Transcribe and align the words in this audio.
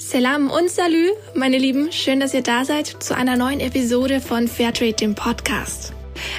Salam 0.00 0.50
und 0.50 0.70
Salü, 0.70 1.10
meine 1.34 1.58
Lieben. 1.58 1.92
Schön, 1.92 2.20
dass 2.20 2.32
ihr 2.32 2.42
da 2.42 2.64
seid 2.64 2.86
zu 2.86 3.14
einer 3.14 3.36
neuen 3.36 3.60
Episode 3.60 4.22
von 4.22 4.48
Fairtrade, 4.48 4.94
dem 4.94 5.14
Podcast. 5.14 5.92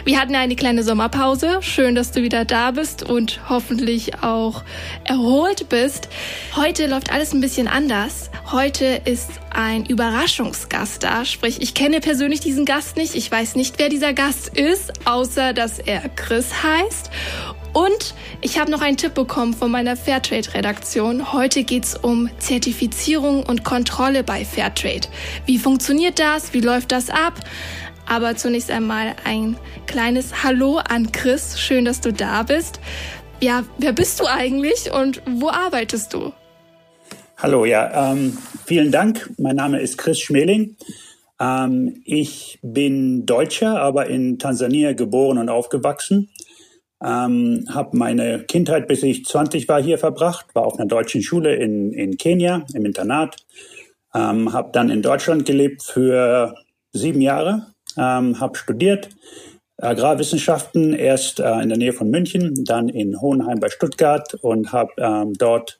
Wir 0.03 0.19
hatten 0.19 0.33
eine 0.33 0.55
kleine 0.55 0.83
Sommerpause. 0.83 1.59
Schön, 1.61 1.93
dass 1.93 2.11
du 2.11 2.23
wieder 2.23 2.43
da 2.43 2.71
bist 2.71 3.03
und 3.07 3.39
hoffentlich 3.49 4.23
auch 4.23 4.63
erholt 5.03 5.69
bist. 5.69 6.09
Heute 6.55 6.87
läuft 6.87 7.13
alles 7.13 7.33
ein 7.33 7.41
bisschen 7.41 7.67
anders. 7.67 8.31
Heute 8.51 8.99
ist 9.05 9.29
ein 9.51 9.85
Überraschungsgast 9.85 11.03
da. 11.03 11.23
Sprich, 11.23 11.61
ich 11.61 11.75
kenne 11.75 11.99
persönlich 11.99 12.39
diesen 12.39 12.65
Gast 12.65 12.97
nicht. 12.97 13.13
Ich 13.13 13.31
weiß 13.31 13.55
nicht, 13.55 13.77
wer 13.77 13.89
dieser 13.89 14.13
Gast 14.13 14.57
ist, 14.57 15.05
außer 15.05 15.53
dass 15.53 15.77
er 15.77 16.09
Chris 16.09 16.63
heißt. 16.63 17.11
Und 17.73 18.13
ich 18.41 18.59
habe 18.59 18.69
noch 18.69 18.81
einen 18.81 18.97
Tipp 18.97 19.13
bekommen 19.13 19.53
von 19.53 19.71
meiner 19.71 19.95
Fairtrade-Redaktion. 19.95 21.31
Heute 21.31 21.63
geht's 21.63 21.95
um 21.95 22.29
Zertifizierung 22.37 23.43
und 23.43 23.63
Kontrolle 23.63 24.23
bei 24.23 24.43
Fairtrade. 24.43 25.07
Wie 25.45 25.57
funktioniert 25.57 26.19
das? 26.19 26.53
Wie 26.53 26.59
läuft 26.59 26.91
das 26.91 27.09
ab? 27.09 27.39
Aber 28.07 28.35
zunächst 28.35 28.69
einmal 28.71 29.15
ein 29.23 29.55
kleines 29.87 30.43
Hallo 30.43 30.79
an 30.79 31.13
Chris. 31.13 31.61
Schön, 31.61 31.85
dass 31.85 32.01
du 32.01 32.11
da 32.11 32.43
bist. 32.43 32.81
Ja, 33.39 33.63
wer 33.77 33.93
bist 33.93 34.19
du 34.19 34.25
eigentlich 34.25 34.91
und 34.91 35.21
wo 35.25 35.49
arbeitest 35.49 36.13
du? 36.13 36.33
Hallo, 37.37 37.65
ja, 37.65 38.11
ähm, 38.11 38.37
vielen 38.65 38.91
Dank. 38.91 39.31
Mein 39.37 39.55
Name 39.55 39.79
ist 39.79 39.97
Chris 39.97 40.19
Schmeling. 40.19 40.75
Ähm, 41.39 42.01
ich 42.05 42.59
bin 42.61 43.25
Deutscher, 43.25 43.81
aber 43.81 44.07
in 44.07 44.37
Tansania 44.37 44.93
geboren 44.93 45.37
und 45.37 45.49
aufgewachsen. 45.49 46.29
Ähm, 47.03 47.65
habe 47.73 47.97
meine 47.97 48.43
Kindheit, 48.43 48.87
bis 48.87 49.03
ich 49.03 49.25
20 49.25 49.67
war, 49.67 49.81
hier 49.81 49.97
verbracht, 49.97 50.53
war 50.53 50.65
auf 50.65 50.77
einer 50.77 50.87
deutschen 50.87 51.23
Schule 51.23 51.55
in, 51.55 51.91
in 51.93 52.17
Kenia 52.17 52.63
im 52.73 52.85
Internat. 52.85 53.37
Ähm, 54.13 54.53
habe 54.53 54.69
dann 54.73 54.89
in 54.89 55.01
Deutschland 55.01 55.45
gelebt 55.45 55.83
für 55.83 56.55
sieben 56.91 57.21
Jahre, 57.21 57.67
ähm, 57.97 58.39
habe 58.39 58.57
studiert 58.57 59.09
Agrarwissenschaften, 59.81 60.93
erst 60.93 61.39
äh, 61.39 61.59
in 61.61 61.69
der 61.69 61.77
Nähe 61.77 61.93
von 61.93 62.09
München, 62.09 62.63
dann 62.65 62.87
in 62.87 63.19
Hohenheim 63.19 63.59
bei 63.59 63.69
Stuttgart 63.69 64.33
und 64.35 64.71
habe 64.71 64.91
ähm, 64.97 65.33
dort 65.33 65.79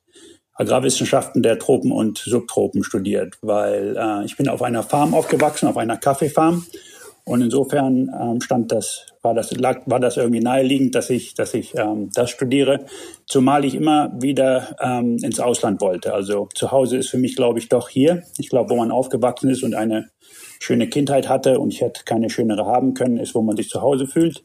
Agrarwissenschaften 0.54 1.44
der 1.44 1.60
Tropen 1.60 1.92
und 1.92 2.18
Subtropen 2.18 2.84
studiert, 2.84 3.38
weil 3.42 3.96
äh, 3.98 4.26
ich 4.26 4.38
bin 4.38 4.50
auf 4.50 4.62
einer 4.62 4.84
Farm 4.84 5.14
aufgewachsen, 5.14 5.68
auf 5.68 5.78
einer 5.78 5.98
Kaffeefarm 5.98 6.66
und 7.24 7.42
insofern 7.42 8.10
ähm, 8.20 8.42
stand 8.42 8.72
das, 8.72 9.06
war 9.22 9.34
das, 9.34 9.52
lag, 9.52 9.82
war 9.86 10.00
das 10.00 10.18
irgendwie 10.18 10.40
naheliegend, 10.40 10.96
dass 10.96 11.10
ich, 11.10 11.34
dass 11.36 11.54
ich 11.54 11.78
ähm, 11.78 12.10
das 12.14 12.32
studiere, 12.32 12.86
zumal 13.28 13.64
ich 13.64 13.76
immer 13.76 14.12
wieder 14.20 14.76
ähm, 14.82 15.18
ins 15.22 15.40
Ausland 15.40 15.82
wollte. 15.82 16.14
Also 16.14 16.50
zu 16.56 16.72
Hause 16.72 16.98
ist 16.98 17.10
für 17.10 17.18
mich, 17.18 17.36
glaube 17.36 17.60
ich, 17.60 17.70
doch 17.70 17.90
hier. 17.90 18.24
Ich 18.38 18.50
glaube, 18.50 18.72
wo 18.72 18.76
man 18.76 18.92
aufgewachsen 18.92 19.50
ist 19.50 19.64
und 19.64 19.76
eine 19.76 20.10
schöne 20.60 20.88
Kindheit 20.88 21.30
hatte 21.30 21.60
und 21.60 21.72
ich 21.74 21.82
hätte 21.82 22.04
keine 22.06 22.30
schönere 22.30 22.66
haben 22.66 22.94
können, 22.94 23.18
ist, 23.18 23.36
wo 23.36 23.42
man 23.42 23.56
sich 23.56 23.70
zu 23.70 23.82
Hause 23.82 24.08
fühlt. 24.08 24.44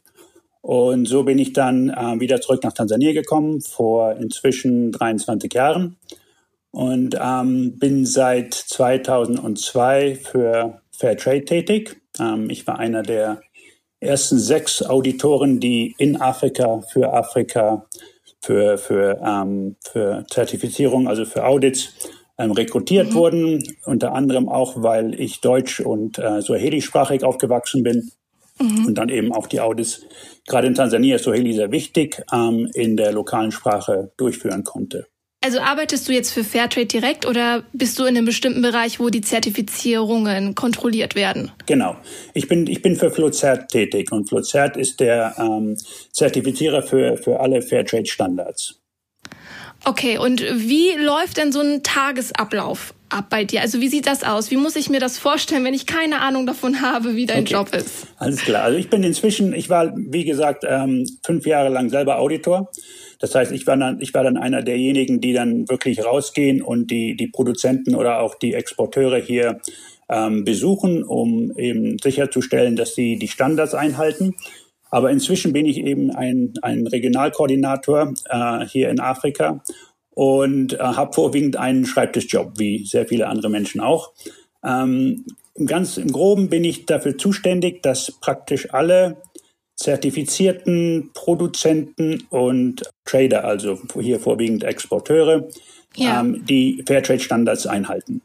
Und 0.61 1.07
so 1.07 1.23
bin 1.23 1.39
ich 1.39 1.53
dann 1.53 1.89
äh, 1.89 2.19
wieder 2.19 2.41
zurück 2.41 2.63
nach 2.63 2.73
Tansania 2.73 3.13
gekommen, 3.13 3.61
vor 3.61 4.17
inzwischen 4.17 4.91
23 4.91 5.53
Jahren. 5.53 5.97
Und 6.71 7.17
ähm, 7.19 7.79
bin 7.79 8.05
seit 8.05 8.53
2002 8.53 10.15
für 10.15 10.81
Fairtrade 10.97 11.45
tätig. 11.45 12.01
Ähm, 12.19 12.49
ich 12.49 12.65
war 12.67 12.79
einer 12.79 13.03
der 13.03 13.41
ersten 13.99 14.37
sechs 14.37 14.83
Auditoren, 14.83 15.59
die 15.59 15.95
in 15.97 16.19
Afrika 16.19 16.81
für 16.81 17.13
Afrika 17.13 17.87
für, 18.41 18.77
für, 18.77 19.19
ähm, 19.25 19.75
für 19.81 20.25
Zertifizierung, 20.29 21.07
also 21.07 21.25
für 21.25 21.45
Audits, 21.45 21.93
ähm, 22.37 22.51
rekrutiert 22.51 23.09
mhm. 23.09 23.15
wurden. 23.15 23.63
Unter 23.85 24.13
anderem 24.13 24.47
auch, 24.47 24.81
weil 24.81 25.19
ich 25.19 25.41
deutsch 25.41 25.79
und 25.79 26.19
äh, 26.19 26.41
Swahili-sprachig 26.41 27.23
aufgewachsen 27.23 27.83
bin. 27.83 28.11
Mhm. 28.59 28.85
Und 28.87 28.95
dann 28.95 29.09
eben 29.09 29.33
auch 29.33 29.47
die 29.47 29.59
Audits, 29.59 30.01
gerade 30.47 30.67
in 30.67 30.75
Tansania 30.75 31.15
ist 31.17 31.23
Swahili 31.23 31.53
sehr 31.53 31.71
wichtig, 31.71 32.23
ähm, 32.31 32.69
in 32.73 32.97
der 32.97 33.11
lokalen 33.11 33.51
Sprache 33.51 34.11
durchführen 34.17 34.63
konnte. 34.63 35.07
Also 35.43 35.59
arbeitest 35.59 36.07
du 36.07 36.13
jetzt 36.13 36.31
für 36.31 36.43
Fairtrade 36.43 36.87
direkt 36.87 37.25
oder 37.25 37.63
bist 37.71 37.99
du 37.99 38.03
in 38.03 38.17
einem 38.17 38.25
bestimmten 38.25 38.61
Bereich, 38.61 38.99
wo 38.99 39.09
die 39.09 39.21
Zertifizierungen 39.21 40.55
kontrolliert 40.55 41.13
werden? 41.13 41.51
Genau. 41.67 41.95
Ich 42.33 42.47
bin, 42.47 42.65
ich 42.65 42.81
bin 42.81 42.95
für 42.95 43.11
Flozert 43.11 43.69
tätig 43.69 44.11
und 44.11 44.27
Flozert 44.27 44.77
ist 44.77 44.99
der 44.99 45.35
ähm, 45.37 45.77
Zertifizierer 46.11 46.81
für, 46.81 47.17
für 47.17 47.39
alle 47.39 47.61
Fairtrade-Standards. 47.61 48.79
Okay, 49.85 50.17
und 50.17 50.41
wie 50.41 50.91
läuft 50.97 51.37
denn 51.37 51.51
so 51.51 51.61
ein 51.61 51.83
Tagesablauf 51.83 52.95
ab 53.09 53.27
bei 53.29 53.43
dir? 53.43 53.61
Also 53.61 53.79
wie 53.79 53.87
sieht 53.87 54.07
das 54.07 54.23
aus? 54.23 54.49
Wie 54.49 54.57
muss 54.57 54.75
ich 54.75 54.89
mir 54.89 54.99
das 54.99 55.19
vorstellen, 55.19 55.63
wenn 55.63 55.75
ich 55.75 55.85
keine 55.85 56.19
Ahnung 56.21 56.47
davon 56.47 56.81
habe, 56.81 57.15
wie 57.15 57.27
dein 57.27 57.41
okay. 57.41 57.53
Job 57.53 57.73
ist? 57.75 58.07
Alles 58.17 58.41
klar. 58.41 58.63
Also 58.63 58.79
ich 58.79 58.89
bin 58.89 59.03
inzwischen, 59.03 59.53
ich 59.53 59.69
war, 59.69 59.93
wie 59.95 60.25
gesagt, 60.25 60.65
ähm, 60.67 61.05
fünf 61.23 61.45
Jahre 61.45 61.69
lang 61.69 61.89
selber 61.89 62.17
Auditor. 62.17 62.71
Das 63.19 63.33
heißt, 63.33 63.51
ich 63.51 63.65
war 63.67 63.77
dann, 63.77 63.99
ich 63.99 64.13
war 64.13 64.23
dann 64.23 64.37
einer 64.37 64.61
derjenigen, 64.61 65.21
die 65.21 65.33
dann 65.33 65.67
wirklich 65.69 66.03
rausgehen 66.03 66.61
und 66.61 66.91
die, 66.91 67.15
die 67.15 67.27
Produzenten 67.27 67.95
oder 67.95 68.19
auch 68.19 68.35
die 68.35 68.53
Exporteure 68.53 69.17
hier 69.17 69.59
ähm, 70.09 70.43
besuchen, 70.43 71.03
um 71.03 71.51
eben 71.57 71.97
sicherzustellen, 71.99 72.75
dass 72.75 72.95
sie 72.95 73.17
die 73.17 73.27
Standards 73.27 73.73
einhalten. 73.73 74.35
Aber 74.89 75.11
inzwischen 75.11 75.51
bin 75.51 75.65
ich 75.65 75.77
eben 75.77 76.11
ein, 76.11 76.53
ein 76.61 76.87
Regionalkoordinator 76.87 78.13
äh, 78.29 78.65
hier 78.65 78.89
in 78.89 78.99
Afrika 78.99 79.61
und 80.11 80.73
äh, 80.73 80.77
habe 80.77 81.13
vorwiegend 81.13 81.57
einen 81.57 81.85
Schreibtischjob, 81.85 82.53
wie 82.57 82.85
sehr 82.85 83.05
viele 83.05 83.27
andere 83.27 83.49
Menschen 83.49 83.81
auch. 83.81 84.13
Ähm, 84.63 85.25
ganz 85.65 85.97
im 85.97 86.11
Groben 86.11 86.49
bin 86.49 86.63
ich 86.63 86.85
dafür 86.85 87.17
zuständig, 87.17 87.83
dass 87.83 88.11
praktisch 88.21 88.73
alle 88.73 89.17
zertifizierten 89.77 91.11
Produzenten 91.13 92.23
und 92.29 92.83
Trader, 93.05 93.45
also 93.45 93.79
hier 94.01 94.19
vorwiegend 94.19 94.63
Exporteure, 94.63 95.47
ja. 95.95 96.19
ähm, 96.19 96.45
die 96.45 96.83
Fairtrade-Standards 96.85 97.67
einhalten. 97.67 98.21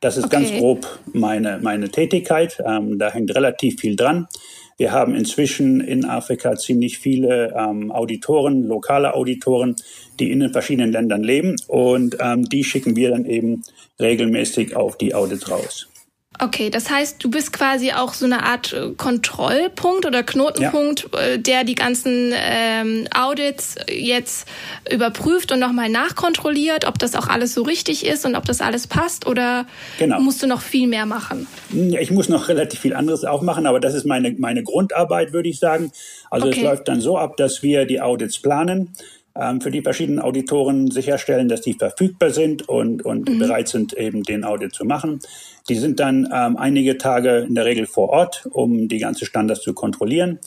Das 0.00 0.16
ist 0.16 0.26
okay. 0.26 0.36
ganz 0.36 0.52
grob 0.52 0.98
meine, 1.12 1.58
meine 1.62 1.90
Tätigkeit. 1.90 2.62
Ähm, 2.64 2.98
da 2.98 3.10
hängt 3.10 3.34
relativ 3.34 3.80
viel 3.80 3.96
dran. 3.96 4.26
Wir 4.78 4.92
haben 4.92 5.14
inzwischen 5.14 5.80
in 5.80 6.04
Afrika 6.04 6.54
ziemlich 6.56 6.98
viele 6.98 7.54
ähm, 7.56 7.90
Auditoren, 7.90 8.62
lokale 8.64 9.14
Auditoren, 9.14 9.76
die 10.20 10.30
in 10.30 10.40
den 10.40 10.52
verschiedenen 10.52 10.92
Ländern 10.92 11.22
leben 11.22 11.56
und 11.66 12.16
ähm, 12.20 12.44
die 12.44 12.62
schicken 12.62 12.94
wir 12.94 13.10
dann 13.10 13.24
eben 13.24 13.62
regelmäßig 13.98 14.76
auf 14.76 14.98
die 14.98 15.14
Audits 15.14 15.50
raus. 15.50 15.88
Okay, 16.38 16.70
das 16.70 16.90
heißt, 16.90 17.22
du 17.22 17.30
bist 17.30 17.52
quasi 17.52 17.92
auch 17.92 18.12
so 18.12 18.26
eine 18.26 18.42
Art 18.42 18.72
äh, 18.72 18.90
Kontrollpunkt 18.96 20.04
oder 20.04 20.22
Knotenpunkt, 20.22 21.08
ja. 21.12 21.20
Äh, 21.20 21.38
der 21.38 21.64
die 21.64 21.74
ganzen 21.74 22.32
ähm, 22.34 23.06
Audits 23.14 23.76
jetzt 23.88 24.46
überprüft 24.92 25.52
und 25.52 25.60
nochmal 25.60 25.88
nachkontrolliert, 25.88 26.86
ob 26.86 26.98
das 26.98 27.14
auch 27.14 27.28
alles 27.28 27.54
so 27.54 27.62
richtig 27.62 28.04
ist 28.04 28.26
und 28.26 28.34
ob 28.34 28.44
das 28.44 28.60
alles 28.60 28.86
passt 28.86 29.26
oder 29.26 29.66
genau. 29.98 30.20
musst 30.20 30.42
du 30.42 30.46
noch 30.46 30.60
viel 30.60 30.88
mehr 30.88 31.06
machen? 31.06 31.46
Ich 31.72 32.10
muss 32.10 32.28
noch 32.28 32.48
relativ 32.48 32.80
viel 32.80 32.94
anderes 32.94 33.24
auch 33.24 33.42
machen, 33.42 33.66
aber 33.66 33.80
das 33.80 33.94
ist 33.94 34.04
meine, 34.04 34.34
meine 34.38 34.62
Grundarbeit, 34.62 35.32
würde 35.32 35.48
ich 35.48 35.58
sagen. 35.58 35.90
Also 36.30 36.48
okay. 36.48 36.58
es 36.58 36.64
läuft 36.64 36.88
dann 36.88 37.00
so 37.00 37.16
ab, 37.16 37.36
dass 37.36 37.62
wir 37.62 37.86
die 37.86 38.00
Audits 38.00 38.38
planen 38.38 38.92
ähm, 39.38 39.60
für 39.60 39.70
die 39.70 39.82
verschiedenen 39.82 40.20
Auditoren 40.20 40.90
sicherstellen, 40.90 41.48
dass 41.48 41.60
die 41.60 41.74
verfügbar 41.74 42.30
sind 42.30 42.68
und, 42.68 43.04
und 43.04 43.28
mhm. 43.28 43.38
bereit 43.38 43.68
sind, 43.68 43.92
eben 43.94 44.22
den 44.22 44.44
Audit 44.44 44.74
zu 44.74 44.84
machen. 44.84 45.20
Die 45.68 45.74
sind 45.74 46.00
dann 46.00 46.28
ähm, 46.32 46.56
einige 46.56 46.98
Tage 46.98 47.38
in 47.48 47.54
der 47.54 47.64
Regel 47.64 47.86
vor 47.86 48.10
Ort, 48.10 48.46
um 48.50 48.88
die 48.88 48.98
ganze 48.98 49.26
Standards 49.26 49.62
zu 49.62 49.74
kontrollieren. 49.74 50.38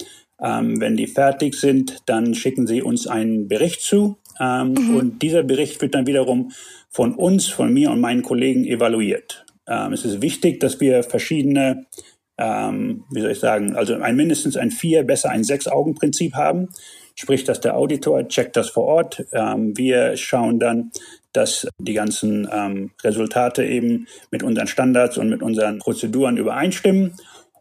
Ähm, 0.41 0.79
wenn 0.79 0.95
die 0.95 1.07
fertig 1.07 1.55
sind, 1.55 1.97
dann 2.05 2.33
schicken 2.33 2.67
sie 2.67 2.81
uns 2.81 3.07
einen 3.07 3.47
Bericht 3.47 3.81
zu. 3.81 4.17
Ähm, 4.39 4.73
mhm. 4.73 4.95
Und 4.95 5.21
dieser 5.21 5.43
Bericht 5.43 5.81
wird 5.81 5.95
dann 5.95 6.07
wiederum 6.07 6.51
von 6.89 7.13
uns, 7.13 7.47
von 7.47 7.73
mir 7.73 7.91
und 7.91 7.99
meinen 7.99 8.21
Kollegen 8.21 8.65
evaluiert. 8.65 9.45
Ähm, 9.67 9.91
es 9.91 10.05
ist 10.05 10.21
wichtig, 10.21 10.59
dass 10.61 10.79
wir 10.79 11.03
verschiedene 11.03 11.85
ähm, 12.39 13.03
wie 13.11 13.19
soll 13.19 13.31
ich 13.31 13.39
sagen, 13.39 13.75
also 13.75 13.95
ein 13.95 14.15
mindestens 14.15 14.55
ein 14.55 14.71
vier, 14.71 15.03
besser 15.03 15.29
ein 15.29 15.43
sechs 15.43 15.67
Augen 15.67 15.93
Prinzip 15.93 16.35
haben. 16.35 16.69
Sprich, 17.13 17.43
dass 17.43 17.59
der 17.59 17.75
Auditor 17.75 18.25
checkt 18.29 18.55
das 18.55 18.69
vor 18.69 18.85
Ort. 18.85 19.25
Ähm, 19.33 19.77
wir 19.77 20.15
schauen 20.15 20.57
dann, 20.57 20.91
dass 21.33 21.67
die 21.79 21.93
ganzen 21.93 22.47
ähm, 22.51 22.91
Resultate 23.03 23.65
eben 23.65 24.07
mit 24.31 24.43
unseren 24.43 24.67
Standards 24.67 25.17
und 25.17 25.29
mit 25.29 25.41
unseren 25.41 25.79
Prozeduren 25.79 26.37
übereinstimmen. 26.37 27.15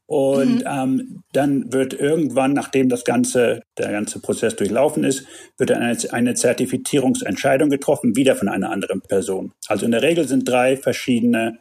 Und 0.07 0.61
mhm. 0.61 0.65
ähm, 0.67 1.23
dann 1.33 1.71
wird 1.71 1.93
irgendwann, 1.93 2.55
nachdem 2.55 2.89
das 2.89 3.05
ganze, 3.05 3.61
der 3.77 3.93
ganze 3.93 4.21
Prozess 4.21 4.57
durchlaufen 4.57 5.05
ist, 5.05 5.27
wird 5.59 5.71
eine, 5.71 5.97
eine 6.13 6.35
Zertifizierungsentscheidung 6.35 7.69
getroffen, 7.69 8.17
wieder 8.17 8.35
von 8.35 8.49
einer 8.49 8.71
anderen 8.71 9.03
Person. 9.03 9.53
Also 9.67 9.85
in 9.85 9.93
der 9.93 10.03
Regel 10.03 10.27
sind 10.27 10.49
drei 10.49 10.79
verschiedene 10.79 11.59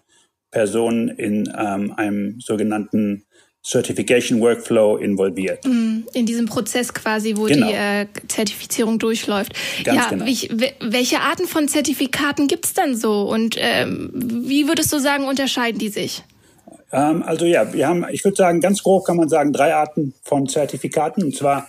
Personen 0.49 1.09
in 1.09 1.53
ähm, 1.57 1.93
einem 1.97 2.39
sogenannten 2.39 3.26
Certification 3.65 4.39
Workflow 4.39 4.97
involviert. 4.97 5.65
Mm, 5.65 6.03
in 6.13 6.25
diesem 6.25 6.45
Prozess 6.45 6.93
quasi, 6.93 7.35
wo 7.35 7.43
genau. 7.43 7.67
die 7.67 7.73
äh, 7.73 8.05
Zertifizierung 8.27 8.97
durchläuft. 8.97 9.53
Ganz 9.83 10.03
ja, 10.03 10.09
genau. 10.09 10.25
wie, 10.25 10.49
welche 10.79 11.19
Arten 11.19 11.47
von 11.47 11.67
Zertifikaten 11.67 12.47
gibt 12.47 12.65
es 12.65 12.73
denn 12.73 12.95
so 12.95 13.29
und 13.29 13.55
ähm, 13.59 14.11
wie 14.13 14.67
würdest 14.67 14.93
du 14.93 14.99
sagen, 14.99 15.25
unterscheiden 15.25 15.79
die 15.79 15.89
sich? 15.89 16.23
Ähm, 16.91 17.23
also 17.23 17.45
ja, 17.45 17.73
wir 17.73 17.87
haben, 17.87 18.05
ich 18.11 18.23
würde 18.23 18.37
sagen, 18.37 18.61
ganz 18.61 18.83
grob 18.83 19.05
kann 19.05 19.17
man 19.17 19.29
sagen, 19.29 19.51
drei 19.51 19.73
Arten 19.73 20.13
von 20.23 20.47
Zertifikaten. 20.47 21.23
Und 21.23 21.35
zwar 21.35 21.67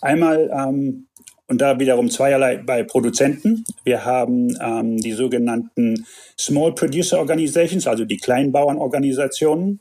einmal 0.00 0.50
ähm, 0.56 1.06
und 1.48 1.60
da 1.60 1.80
wiederum 1.80 2.10
zweierlei 2.10 2.58
bei 2.58 2.84
Produzenten. 2.84 3.64
Wir 3.82 4.04
haben 4.04 4.56
ähm, 4.62 4.98
die 4.98 5.12
sogenannten 5.12 6.06
Small 6.38 6.76
Producer 6.76 7.18
Organizations, 7.18 7.88
also 7.88 8.04
die 8.04 8.18
Kleinbauernorganisationen. 8.18 9.80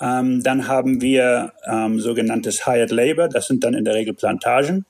Ähm, 0.00 0.42
dann 0.42 0.66
haben 0.66 1.00
wir 1.00 1.52
ähm, 1.66 2.00
sogenanntes 2.00 2.66
Hired 2.66 2.90
Labor, 2.90 3.28
das 3.28 3.46
sind 3.46 3.64
dann 3.64 3.74
in 3.74 3.84
der 3.84 3.94
Regel 3.94 4.14
Plantagen, 4.14 4.86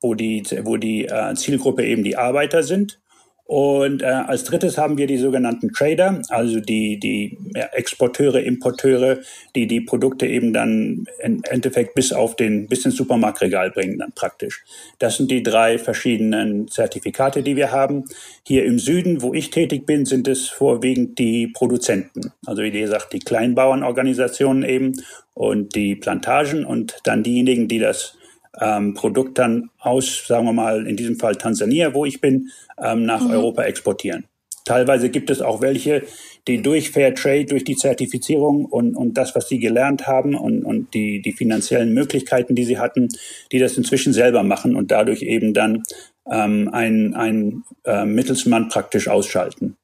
wo 0.00 0.14
die, 0.14 0.44
wo 0.62 0.76
die 0.76 1.06
äh, 1.06 1.34
Zielgruppe 1.34 1.84
eben 1.84 2.04
die 2.04 2.16
Arbeiter 2.16 2.62
sind. 2.62 3.01
Und 3.44 4.02
äh, 4.02 4.06
als 4.06 4.44
drittes 4.44 4.78
haben 4.78 4.96
wir 4.96 5.06
die 5.06 5.18
sogenannten 5.18 5.72
Trader, 5.72 6.22
also 6.28 6.60
die, 6.60 6.98
die 6.98 7.36
Exporteure, 7.72 8.40
Importeure, 8.40 9.18
die 9.54 9.66
die 9.66 9.80
Produkte 9.80 10.26
eben 10.26 10.52
dann 10.52 11.04
im 11.18 11.42
Endeffekt 11.50 11.94
bis 11.94 12.12
auf 12.12 12.36
den, 12.36 12.68
bis 12.68 12.84
ins 12.84 12.96
Supermarktregal 12.96 13.70
bringen 13.70 13.98
dann 13.98 14.12
praktisch. 14.12 14.64
Das 14.98 15.16
sind 15.16 15.30
die 15.30 15.42
drei 15.42 15.78
verschiedenen 15.78 16.68
Zertifikate, 16.68 17.42
die 17.42 17.56
wir 17.56 17.72
haben. 17.72 18.04
Hier 18.46 18.64
im 18.64 18.78
Süden, 18.78 19.22
wo 19.22 19.34
ich 19.34 19.50
tätig 19.50 19.86
bin, 19.86 20.06
sind 20.06 20.28
es 20.28 20.48
vorwiegend 20.48 21.18
die 21.18 21.48
Produzenten. 21.48 22.32
Also 22.46 22.62
wie 22.62 22.70
gesagt, 22.70 23.12
die 23.12 23.18
Kleinbauernorganisationen 23.18 24.62
eben 24.62 24.92
und 25.34 25.74
die 25.74 25.96
Plantagen 25.96 26.64
und 26.64 27.00
dann 27.04 27.22
diejenigen, 27.22 27.68
die 27.68 27.80
das 27.80 28.16
ähm, 28.60 28.94
Produkt 28.94 29.38
dann 29.38 29.70
aus, 29.78 30.26
sagen 30.26 30.46
wir 30.46 30.52
mal, 30.52 30.86
in 30.86 30.96
diesem 30.96 31.18
Fall 31.18 31.36
Tansania, 31.36 31.94
wo 31.94 32.04
ich 32.04 32.20
bin, 32.20 32.50
ähm, 32.82 33.04
nach 33.04 33.22
mhm. 33.22 33.30
Europa 33.30 33.64
exportieren. 33.64 34.24
Teilweise 34.64 35.10
gibt 35.10 35.30
es 35.30 35.40
auch 35.40 35.60
welche, 35.60 36.04
die 36.46 36.62
durch 36.62 36.90
Fair 36.90 37.14
Trade, 37.14 37.46
durch 37.46 37.64
die 37.64 37.76
Zertifizierung 37.76 38.64
und, 38.64 38.94
und 38.94 39.14
das, 39.14 39.34
was 39.34 39.48
sie 39.48 39.58
gelernt 39.58 40.06
haben 40.06 40.34
und, 40.34 40.64
und 40.64 40.94
die, 40.94 41.20
die 41.20 41.32
finanziellen 41.32 41.92
Möglichkeiten, 41.92 42.54
die 42.54 42.64
sie 42.64 42.78
hatten, 42.78 43.08
die 43.50 43.58
das 43.58 43.76
inzwischen 43.76 44.12
selber 44.12 44.42
machen 44.42 44.76
und 44.76 44.90
dadurch 44.90 45.22
eben 45.22 45.52
dann 45.52 45.82
ähm, 46.30 46.68
ein, 46.72 47.14
ein 47.14 47.64
äh, 47.84 48.04
Mittelsmann 48.04 48.68
praktisch 48.68 49.08
ausschalten. 49.08 49.76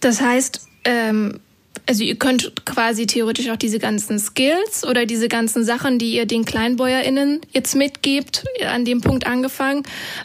Das 0.00 0.20
heißt, 0.20 0.66
ähm, 0.84 1.40
also 1.88 2.04
ihr 2.04 2.16
könnt 2.16 2.66
quasi 2.66 3.06
theoretisch 3.06 3.48
auch 3.48 3.56
diese 3.56 3.78
ganzen 3.78 4.18
Skills 4.18 4.86
oder 4.86 5.06
diese 5.06 5.28
ganzen 5.28 5.64
Sachen, 5.64 5.98
die 5.98 6.12
ihr 6.12 6.26
den 6.26 6.44
KleinbäuerInnen 6.44 7.40
jetzt 7.50 7.74
mitgebt, 7.74 8.44
an 8.70 8.84
dem 8.84 9.00
Punkt 9.00 9.26
angefangen, 9.26 9.84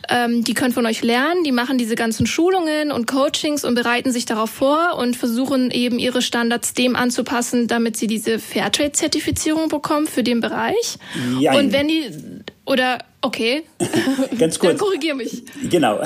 ähm, 0.09 0.43
die 0.43 0.53
können 0.53 0.73
von 0.73 0.85
euch 0.85 1.03
lernen, 1.03 1.45
die 1.45 1.53
machen 1.53 1.77
diese 1.77 1.95
ganzen 1.95 2.25
Schulungen 2.25 2.91
und 2.91 3.07
Coachings 3.07 3.63
und 3.63 3.75
bereiten 3.75 4.11
sich 4.11 4.25
darauf 4.25 4.49
vor 4.49 4.97
und 4.97 5.15
versuchen 5.15 5.71
eben 5.71 5.99
ihre 5.99 6.21
Standards 6.21 6.73
dem 6.73 6.97
anzupassen, 6.97 7.67
damit 7.67 7.95
sie 7.95 8.07
diese 8.07 8.39
Fairtrade-Zertifizierung 8.39 9.69
bekommen 9.69 10.05
für 10.05 10.23
den 10.23 10.41
Bereich. 10.41 10.97
Ja. 11.39 11.57
Und 11.57 11.71
wenn 11.71 11.87
die 11.87 12.11
oder 12.65 12.99
okay, 13.21 13.63
ganz 14.37 14.59
kurz. 14.59 14.71
Dann 14.71 14.77
korrigier 14.77 15.15
mich. 15.15 15.43
Genau. 15.69 16.01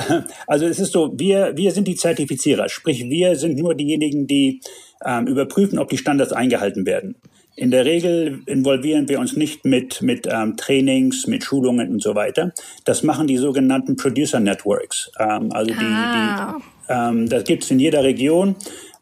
Also 0.46 0.66
es 0.66 0.78
ist 0.78 0.92
so, 0.92 1.12
wir 1.16 1.56
wir 1.56 1.72
sind 1.72 1.86
die 1.86 1.96
Zertifizierer, 1.96 2.68
sprich 2.68 3.04
wir 3.08 3.36
sind 3.36 3.58
nur 3.58 3.74
diejenigen, 3.74 4.26
die 4.26 4.60
ähm, 5.04 5.26
überprüfen, 5.26 5.78
ob 5.78 5.88
die 5.88 5.98
Standards 5.98 6.32
eingehalten 6.32 6.86
werden. 6.86 7.16
In 7.56 7.72
der 7.72 7.84
Regel 7.84 8.40
involvieren 8.46 9.08
wir 9.08 9.18
uns 9.18 9.36
nicht 9.36 9.64
mit, 9.64 10.00
mit 10.00 10.28
ähm, 10.30 10.56
Trainings, 10.56 11.26
mit 11.26 11.42
Schulungen 11.42 11.90
und 11.90 12.02
so 12.02 12.14
weiter. 12.14 12.52
Das 12.84 13.02
machen 13.02 13.26
die 13.26 13.36
sogenannten 13.36 13.96
Producer 13.96 14.38
Networks. 14.38 15.10
Ähm, 15.18 15.50
also 15.52 15.72
die, 15.72 15.84
ah. 15.84 16.56
die 16.56 16.64
ähm, 16.88 17.28
das 17.28 17.44
gibt 17.44 17.64
es 17.64 17.70
in 17.72 17.80
jeder 17.80 18.04
Region, 18.04 18.54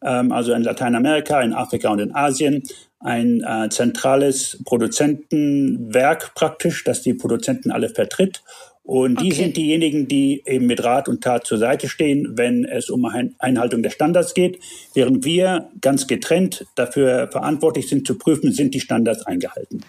ähm, 0.02 0.32
also 0.32 0.54
in 0.54 0.62
Lateinamerika, 0.62 1.42
in 1.42 1.52
Afrika 1.52 1.90
und 1.90 1.98
in 1.98 2.14
Asien 2.14 2.62
ein 3.00 3.42
äh, 3.44 3.68
zentrales 3.68 4.58
Produzentenwerk 4.64 6.34
praktisch, 6.34 6.82
das 6.82 7.02
die 7.02 7.14
Produzenten 7.14 7.70
alle 7.70 7.90
vertritt 7.90 8.42
und 8.86 9.20
die 9.20 9.32
okay. 9.32 9.34
sind 9.34 9.56
diejenigen, 9.56 10.06
die 10.06 10.44
eben 10.46 10.66
mit 10.66 10.84
Rat 10.84 11.08
und 11.08 11.20
Tat 11.20 11.44
zur 11.44 11.58
Seite 11.58 11.88
stehen, 11.88 12.34
wenn 12.36 12.64
es 12.64 12.88
um 12.88 13.04
Einhaltung 13.38 13.82
der 13.82 13.90
Standards 13.90 14.32
geht, 14.32 14.60
während 14.94 15.24
wir 15.24 15.68
ganz 15.80 16.06
getrennt 16.06 16.64
dafür 16.76 17.28
verantwortlich 17.32 17.88
sind 17.88 18.06
zu 18.06 18.16
prüfen, 18.16 18.52
sind 18.52 18.74
die 18.74 18.80
Standards 18.80 19.26
eingehalten. 19.26 19.80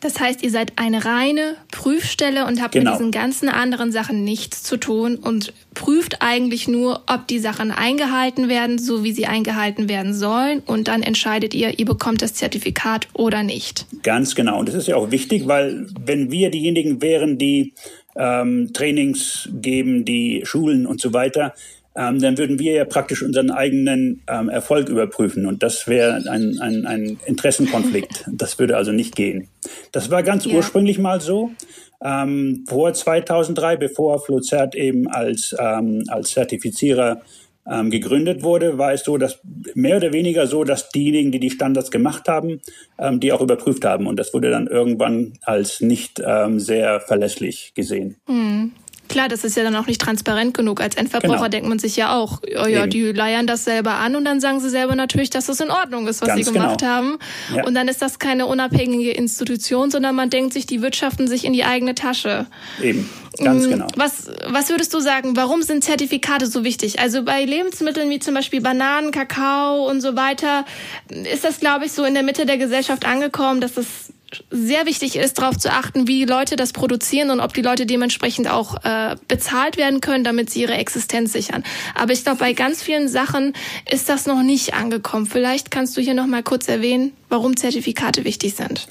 Das 0.00 0.20
heißt, 0.20 0.42
ihr 0.42 0.50
seid 0.50 0.72
eine 0.76 1.04
reine 1.04 1.54
Prüfstelle 1.70 2.46
und 2.46 2.60
habt 2.60 2.72
genau. 2.72 2.90
mit 2.90 3.00
diesen 3.00 3.12
ganzen 3.12 3.48
anderen 3.48 3.92
Sachen 3.92 4.24
nichts 4.24 4.62
zu 4.62 4.76
tun 4.76 5.16
und 5.16 5.52
prüft 5.74 6.20
eigentlich 6.20 6.68
nur, 6.68 7.02
ob 7.06 7.28
die 7.28 7.38
Sachen 7.38 7.70
eingehalten 7.70 8.48
werden, 8.48 8.78
so 8.78 9.04
wie 9.04 9.12
sie 9.12 9.26
eingehalten 9.26 9.88
werden 9.88 10.12
sollen. 10.12 10.60
Und 10.66 10.88
dann 10.88 11.02
entscheidet 11.02 11.54
ihr, 11.54 11.78
ihr 11.78 11.86
bekommt 11.86 12.22
das 12.22 12.34
Zertifikat 12.34 13.08
oder 13.14 13.42
nicht. 13.42 13.86
Ganz 14.02 14.34
genau. 14.34 14.58
Und 14.58 14.68
das 14.68 14.74
ist 14.74 14.88
ja 14.88 14.96
auch 14.96 15.10
wichtig, 15.12 15.46
weil 15.46 15.86
wenn 16.04 16.30
wir 16.30 16.50
diejenigen 16.50 17.00
wären, 17.00 17.38
die 17.38 17.72
ähm, 18.18 18.72
Trainings 18.72 19.48
geben, 19.52 20.04
die 20.04 20.42
Schulen 20.44 20.86
und 20.86 21.00
so 21.00 21.12
weiter, 21.12 21.54
ähm, 21.96 22.20
dann 22.20 22.36
würden 22.36 22.58
wir 22.58 22.72
ja 22.74 22.84
praktisch 22.84 23.22
unseren 23.22 23.50
eigenen 23.50 24.22
ähm, 24.28 24.50
Erfolg 24.50 24.88
überprüfen. 24.88 25.46
Und 25.46 25.62
das 25.62 25.88
wäre 25.88 26.22
ein, 26.30 26.58
ein, 26.60 26.86
ein 26.86 27.18
Interessenkonflikt. 27.24 28.24
Das 28.36 28.58
würde 28.58 28.76
also 28.76 28.92
nicht 28.92 29.16
gehen. 29.16 29.48
Das 29.92 30.10
war 30.10 30.22
ganz 30.22 30.44
ja. 30.44 30.54
ursprünglich 30.54 30.98
mal 30.98 31.20
so. 31.20 31.50
Ähm, 32.04 32.64
vor 32.68 32.92
2003, 32.92 33.76
bevor 33.76 34.22
Flozert 34.22 34.74
eben 34.74 35.08
als, 35.08 35.56
ähm, 35.58 36.04
als 36.08 36.30
Zertifizierer 36.32 37.22
ähm, 37.70 37.90
gegründet 37.90 38.42
wurde, 38.42 38.78
war 38.78 38.92
es 38.92 39.04
so, 39.04 39.16
dass 39.16 39.40
mehr 39.74 39.96
oder 39.96 40.12
weniger 40.12 40.46
so, 40.46 40.64
dass 40.64 40.90
diejenigen, 40.90 41.32
die 41.32 41.40
die 41.40 41.50
Standards 41.50 41.90
gemacht 41.90 42.28
haben, 42.28 42.60
ähm, 42.98 43.20
die 43.20 43.32
auch 43.32 43.40
überprüft 43.40 43.84
haben. 43.84 44.06
Und 44.06 44.16
das 44.16 44.32
wurde 44.34 44.50
dann 44.50 44.66
irgendwann 44.66 45.34
als 45.42 45.80
nicht 45.80 46.22
ähm, 46.24 46.60
sehr 46.60 47.00
verlässlich 47.00 47.72
gesehen. 47.74 48.16
Mhm. 48.28 48.72
Klar, 49.16 49.28
das 49.30 49.44
ist 49.44 49.56
ja 49.56 49.62
dann 49.62 49.74
auch 49.76 49.86
nicht 49.86 49.98
transparent 49.98 50.52
genug. 50.52 50.78
Als 50.82 50.94
Endverbraucher 50.94 51.36
genau. 51.36 51.48
denkt 51.48 51.68
man 51.70 51.78
sich 51.78 51.96
ja 51.96 52.14
auch, 52.14 52.42
oh 52.42 52.66
ja, 52.66 52.82
Eben. 52.82 52.90
die 52.90 53.02
leiern 53.12 53.46
das 53.46 53.64
selber 53.64 53.94
an 53.94 54.14
und 54.14 54.26
dann 54.26 54.40
sagen 54.40 54.60
sie 54.60 54.68
selber 54.68 54.94
natürlich, 54.94 55.30
dass 55.30 55.46
das 55.46 55.58
in 55.60 55.70
Ordnung 55.70 56.06
ist, 56.06 56.20
was 56.20 56.28
Ganz 56.28 56.46
sie 56.46 56.52
gemacht 56.52 56.80
genau. 56.80 56.92
haben. 56.92 57.18
Ja. 57.54 57.64
Und 57.64 57.72
dann 57.72 57.88
ist 57.88 58.02
das 58.02 58.18
keine 58.18 58.44
unabhängige 58.44 59.12
Institution, 59.12 59.90
sondern 59.90 60.14
man 60.16 60.28
denkt 60.28 60.52
sich, 60.52 60.66
die 60.66 60.82
wirtschaften 60.82 61.28
sich 61.28 61.46
in 61.46 61.54
die 61.54 61.64
eigene 61.64 61.94
Tasche. 61.94 62.44
Eben. 62.82 63.08
Ganz 63.42 63.66
mm, 63.66 63.70
genau. 63.70 63.86
Was, 63.96 64.30
was 64.48 64.68
würdest 64.68 64.92
du 64.92 65.00
sagen, 65.00 65.34
warum 65.34 65.62
sind 65.62 65.82
Zertifikate 65.82 66.46
so 66.46 66.62
wichtig? 66.62 67.00
Also 67.00 67.22
bei 67.22 67.42
Lebensmitteln 67.42 68.10
wie 68.10 68.18
zum 68.18 68.34
Beispiel 68.34 68.60
Bananen, 68.60 69.12
Kakao 69.12 69.88
und 69.88 70.02
so 70.02 70.14
weiter 70.14 70.66
ist 71.08 71.42
das, 71.42 71.58
glaube 71.58 71.86
ich, 71.86 71.92
so 71.92 72.04
in 72.04 72.12
der 72.12 72.22
Mitte 72.22 72.44
der 72.44 72.58
Gesellschaft 72.58 73.06
angekommen, 73.06 73.62
dass 73.62 73.78
es 73.78 74.12
sehr 74.50 74.86
wichtig 74.86 75.16
ist, 75.16 75.38
darauf 75.38 75.56
zu 75.56 75.70
achten, 75.70 76.08
wie 76.08 76.24
Leute 76.24 76.56
das 76.56 76.72
produzieren 76.72 77.30
und 77.30 77.40
ob 77.40 77.54
die 77.54 77.62
Leute 77.62 77.86
dementsprechend 77.86 78.50
auch 78.50 78.84
äh, 78.84 79.16
bezahlt 79.28 79.76
werden 79.76 80.00
können, 80.00 80.24
damit 80.24 80.50
sie 80.50 80.62
ihre 80.62 80.74
Existenz 80.74 81.32
sichern. 81.32 81.64
Aber 81.94 82.12
ich 82.12 82.22
glaube, 82.22 82.38
bei 82.38 82.52
ganz 82.52 82.82
vielen 82.82 83.08
Sachen 83.08 83.54
ist 83.90 84.08
das 84.08 84.26
noch 84.26 84.42
nicht 84.42 84.74
angekommen. 84.74 85.26
Vielleicht 85.26 85.70
kannst 85.70 85.96
du 85.96 86.00
hier 86.00 86.14
noch 86.14 86.26
mal 86.26 86.42
kurz 86.42 86.68
erwähnen, 86.68 87.12
warum 87.28 87.56
Zertifikate 87.56 88.24
wichtig 88.24 88.54
sind. 88.54 88.88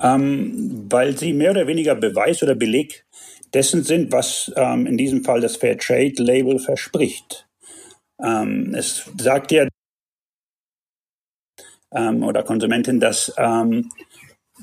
Ähm, 0.00 0.86
weil 0.90 1.16
sie 1.18 1.32
mehr 1.32 1.50
oder 1.50 1.66
weniger 1.66 1.94
Beweis 1.94 2.42
oder 2.42 2.54
Beleg 2.54 3.04
dessen 3.52 3.82
sind, 3.82 4.12
was 4.12 4.52
ähm, 4.56 4.86
in 4.86 4.96
diesem 4.96 5.24
Fall 5.24 5.40
das 5.40 5.56
Fair 5.56 5.78
Trade 5.78 6.14
Label 6.18 6.58
verspricht. 6.58 7.46
Ähm, 8.22 8.74
es 8.74 9.04
sagt 9.18 9.52
ja 9.52 9.66
ähm, 11.92 12.22
oder 12.22 12.42
Konsumentin, 12.42 13.00
dass 13.00 13.32
ähm, 13.36 13.90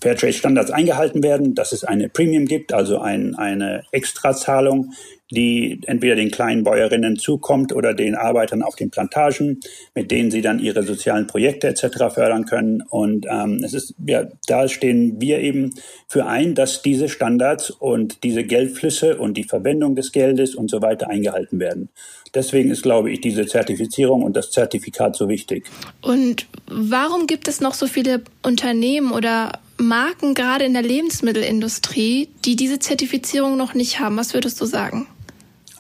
Fairtrade-Standards 0.02 0.72
eingehalten 0.72 1.24
werden, 1.24 1.56
dass 1.56 1.72
es 1.72 1.84
eine 1.84 2.10
Premium 2.10 2.46
gibt, 2.46 2.74
also 2.74 3.00
ein, 3.00 3.36
eine 3.36 3.84
Extrazahlung, 3.92 4.92
die 5.32 5.82
entweder 5.88 6.16
den 6.16 6.30
kleinen 6.30 6.64
Bäuerinnen 6.64 7.18
zukommt 7.18 7.74
oder 7.74 7.94
den 7.94 8.16
Arbeitern 8.16 8.62
auf 8.62 8.76
den 8.76 8.92
Plantagen, 8.92 9.60
mit 9.96 10.12
denen 10.12 10.30
sie 10.30 10.42
dann 10.42 10.60
ihre 10.60 10.84
sozialen 10.84 11.26
Projekte 11.26 11.68
etc. 11.68 12.14
fördern 12.14 12.46
können. 12.46 12.84
Und 12.90 13.26
ähm, 13.30 13.62
es 13.64 13.74
ist, 13.74 13.96
ja, 14.06 14.28
da 14.48 14.68
stehen 14.68 15.20
wir 15.20 15.40
eben 15.40 15.74
für 16.08 16.28
ein, 16.28 16.54
dass 16.54 16.84
diese 16.84 17.10
Standards 17.10 17.72
und 17.72 18.24
diese 18.24 18.44
Geldflüsse 18.44 19.18
und 19.18 19.36
die 19.36 19.46
Verwendung 19.46 19.96
des 19.96 20.12
Geldes 20.12 20.54
und 20.54 20.70
so 20.70 20.82
weiter 20.82 21.10
eingehalten 21.10 21.60
werden. 21.60 21.90
Deswegen 22.36 22.70
ist, 22.70 22.84
glaube 22.84 23.12
ich, 23.12 23.22
diese 23.22 23.48
Zertifizierung 23.48 24.22
und 24.22 24.36
das 24.36 24.52
Zertifikat 24.52 25.16
so 25.16 25.30
wichtig. 25.30 25.66
Und 26.02 26.46
warum 26.68 27.28
gibt 27.28 27.48
es 27.48 27.62
noch 27.62 27.74
so 27.74 27.88
viele 27.88 28.22
Unternehmen 28.44 29.12
oder 29.12 29.54
Marken 29.78 30.34
gerade 30.34 30.66
in 30.66 30.74
der 30.74 30.82
Lebensmittelindustrie, 30.84 32.30
die 32.46 32.56
diese 32.56 32.80
Zertifizierung 32.80 33.58
noch 33.58 33.74
nicht 33.74 34.00
haben? 34.00 34.18
Was 34.18 34.34
würdest 34.34 34.60
du 34.62 34.66
sagen? 34.66 35.08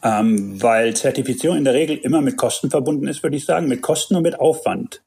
Ähm, 0.03 0.61
weil 0.61 0.95
Zertifizierung 0.95 1.57
in 1.57 1.63
der 1.63 1.73
Regel 1.73 1.97
immer 1.97 2.21
mit 2.21 2.37
Kosten 2.37 2.69
verbunden 2.69 3.07
ist, 3.07 3.23
würde 3.23 3.37
ich 3.37 3.45
sagen, 3.45 3.67
mit 3.67 3.81
Kosten 3.81 4.15
und 4.15 4.23
mit 4.23 4.39
Aufwand. 4.39 5.01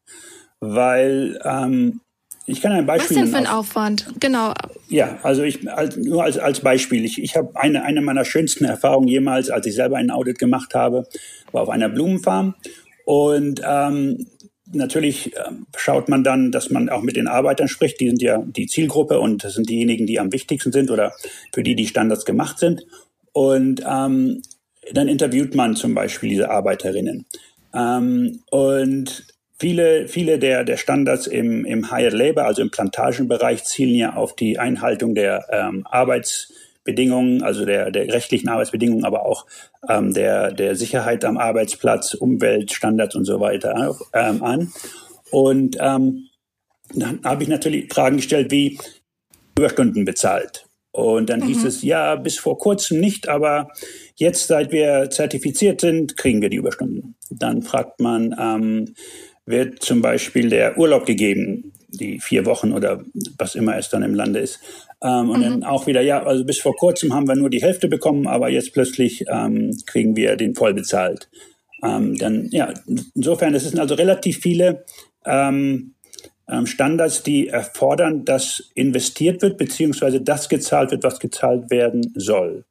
Weil 0.61 1.39
ähm, 1.45 2.01
Ich 2.47 2.63
kann 2.63 2.73
ein 2.73 2.87
Beispiel. 2.87 3.17
Was 3.17 3.23
denn 3.23 3.31
für 3.31 3.37
ein 3.37 3.47
Aufwand? 3.47 4.07
Genau. 4.19 4.55
Ja, 4.89 5.19
also 5.23 5.43
ich 5.43 5.71
als, 5.71 5.97
nur 5.97 6.25
als 6.25 6.39
als 6.39 6.61
Beispiel. 6.61 7.05
Ich, 7.05 7.23
ich 7.23 7.37
habe 7.37 7.51
eine 7.55 7.85
eine 7.85 8.01
meiner 8.01 8.25
schönsten 8.25 8.65
Erfahrungen 8.65 9.07
jemals, 9.07 9.51
als 9.51 9.67
ich 9.67 9.75
selber 9.75 9.99
ein 9.99 10.11
Audit 10.11 10.39
gemacht 10.39 10.75
habe, 10.75 11.07
war 11.53 11.63
auf 11.63 11.69
einer 11.69 11.91
Blumenfarm 11.91 12.55
und 13.05 13.61
ähm, 13.65 14.27
natürlich 14.73 15.37
äh, 15.37 15.43
schaut 15.77 16.09
man 16.09 16.25
dann, 16.25 16.53
dass 16.53 16.71
man 16.71 16.89
auch 16.89 17.03
mit 17.03 17.17
den 17.17 17.29
Arbeitern 17.29 17.69
spricht. 17.69 18.01
Die 18.01 18.09
sind 18.09 18.23
ja 18.23 18.43
die 18.45 18.67
Zielgruppe 18.67 19.21
und 19.21 19.45
das 19.45 19.55
sind 19.55 19.69
diejenigen, 19.69 20.07
die 20.07 20.21
am 20.21 20.33
wichtigsten 20.33 20.73
sind 20.73 20.91
oder 20.91 21.13
für 21.53 21.63
die 21.63 21.75
die 21.75 21.87
Standards 21.87 22.25
gemacht 22.25 22.59
sind. 22.59 22.87
Und 23.33 23.83
ähm, 23.89 24.43
dann 24.93 25.09
interviewt 25.09 25.55
man 25.55 25.77
zum 25.77 25.95
Beispiel 25.95 26.31
diese 26.31 26.51
Arbeiterinnen. 26.51 27.27
Ähm, 27.75 28.41
und 28.51 29.27
viele, 29.59 30.09
viele 30.09 30.39
der, 30.39 30.65
der 30.65 30.77
Standards 30.77 31.27
im, 31.27 31.65
im 31.65 31.91
Higher 31.91 32.11
Labor, 32.11 32.45
also 32.45 32.63
im 32.63 32.71
Plantagenbereich, 32.71 33.65
zielen 33.65 33.95
ja 33.95 34.15
auf 34.15 34.35
die 34.35 34.59
Einhaltung 34.59 35.15
der 35.15 35.47
ähm, 35.51 35.87
Arbeitsbedingungen, 36.89 37.43
also 37.43 37.65
der, 37.65 37.91
der 37.91 38.13
rechtlichen 38.13 38.49
Arbeitsbedingungen, 38.49 39.05
aber 39.05 39.27
auch 39.27 39.47
ähm, 39.89 40.15
der, 40.15 40.53
der 40.53 40.75
Sicherheit 40.75 41.25
am 41.25 41.37
Arbeitsplatz, 41.37 42.15
Umweltstandards 42.15 43.15
und 43.15 43.25
so 43.25 43.41
weiter 43.41 43.95
ähm, 44.15 44.43
an. 44.43 44.73
Und 45.31 45.77
ähm, 45.81 46.29
dann 46.95 47.21
habe 47.25 47.43
ich 47.43 47.49
natürlich 47.49 47.93
Fragen 47.93 48.17
gestellt 48.17 48.51
wie 48.51 48.79
Überstunden 49.57 50.05
bezahlt. 50.05 50.67
Und 50.91 51.29
dann 51.29 51.41
mhm. 51.41 51.47
hieß 51.47 51.65
es, 51.65 51.83
ja, 51.83 52.17
bis 52.17 52.39
vor 52.39 52.59
kurzem 52.59 53.01
nicht, 53.01 53.29
aber 53.29 53.69
jetzt, 54.17 54.47
seit 54.47 54.73
wir 54.73 55.11
zertifiziert 55.11 55.81
sind, 55.81 56.17
kriegen 56.17 56.41
wir 56.41 56.49
die 56.49 56.57
Überstunden. 56.57 57.15
Dann 57.31 57.63
fragt 57.63 58.01
man, 58.01 58.35
ähm, 58.39 58.95
wird 59.45 59.83
zum 59.83 60.01
Beispiel 60.01 60.49
der 60.49 60.79
Urlaub 60.79 61.07
gegeben, 61.07 61.73
die 61.89 62.21
vier 62.21 62.47
Wochen 62.47 62.73
oder 62.73 63.03
was 63.39 63.55
immer 63.55 63.77
es 63.77 63.89
dann 63.89 64.03
im 64.03 64.15
Lande 64.15 64.41
ist. 64.41 64.61
Ähm, 65.03 65.31
und 65.31 65.41
mhm. 65.41 65.43
dann 65.43 65.65
auch 65.65 65.87
wieder, 65.87 66.01
ja, 66.01 66.23
also 66.25 66.45
bis 66.45 66.59
vor 66.59 66.75
kurzem 66.75 67.15
haben 67.15 67.29
wir 67.29 67.37
nur 67.37 67.51
die 67.51 67.63
Hälfte 67.63 67.89
bekommen, 67.89 68.27
aber 68.27 68.49
jetzt 68.49 68.73
plötzlich 68.73 69.25
ähm, 69.29 69.77
kriegen 69.87 70.17
wir 70.17 70.37
den 70.37 70.55
voll 70.55 70.75
bezahlt. 70.75 71.29
Ähm, 71.83 72.17
dann, 72.19 72.49
ja, 72.51 72.75
insofern, 73.15 73.55
es 73.55 73.65
sind 73.65 73.79
also 73.79 73.95
relativ 73.95 74.39
viele 74.39 74.85
ähm, 75.25 75.95
ähm, 76.49 76.67
Standards, 76.67 77.23
die 77.23 77.49
erfordern, 77.49 78.25
dass 78.25 78.71
investiert 78.75 79.43
wird, 79.43 79.59
beziehungsweise 79.59 80.21
das 80.21 80.49
gezahlt 80.49 80.91
wird, 80.91 81.05
was 81.05 81.21
gezahlt 81.21 81.71
werden 81.71 82.13
soll. 82.15 82.65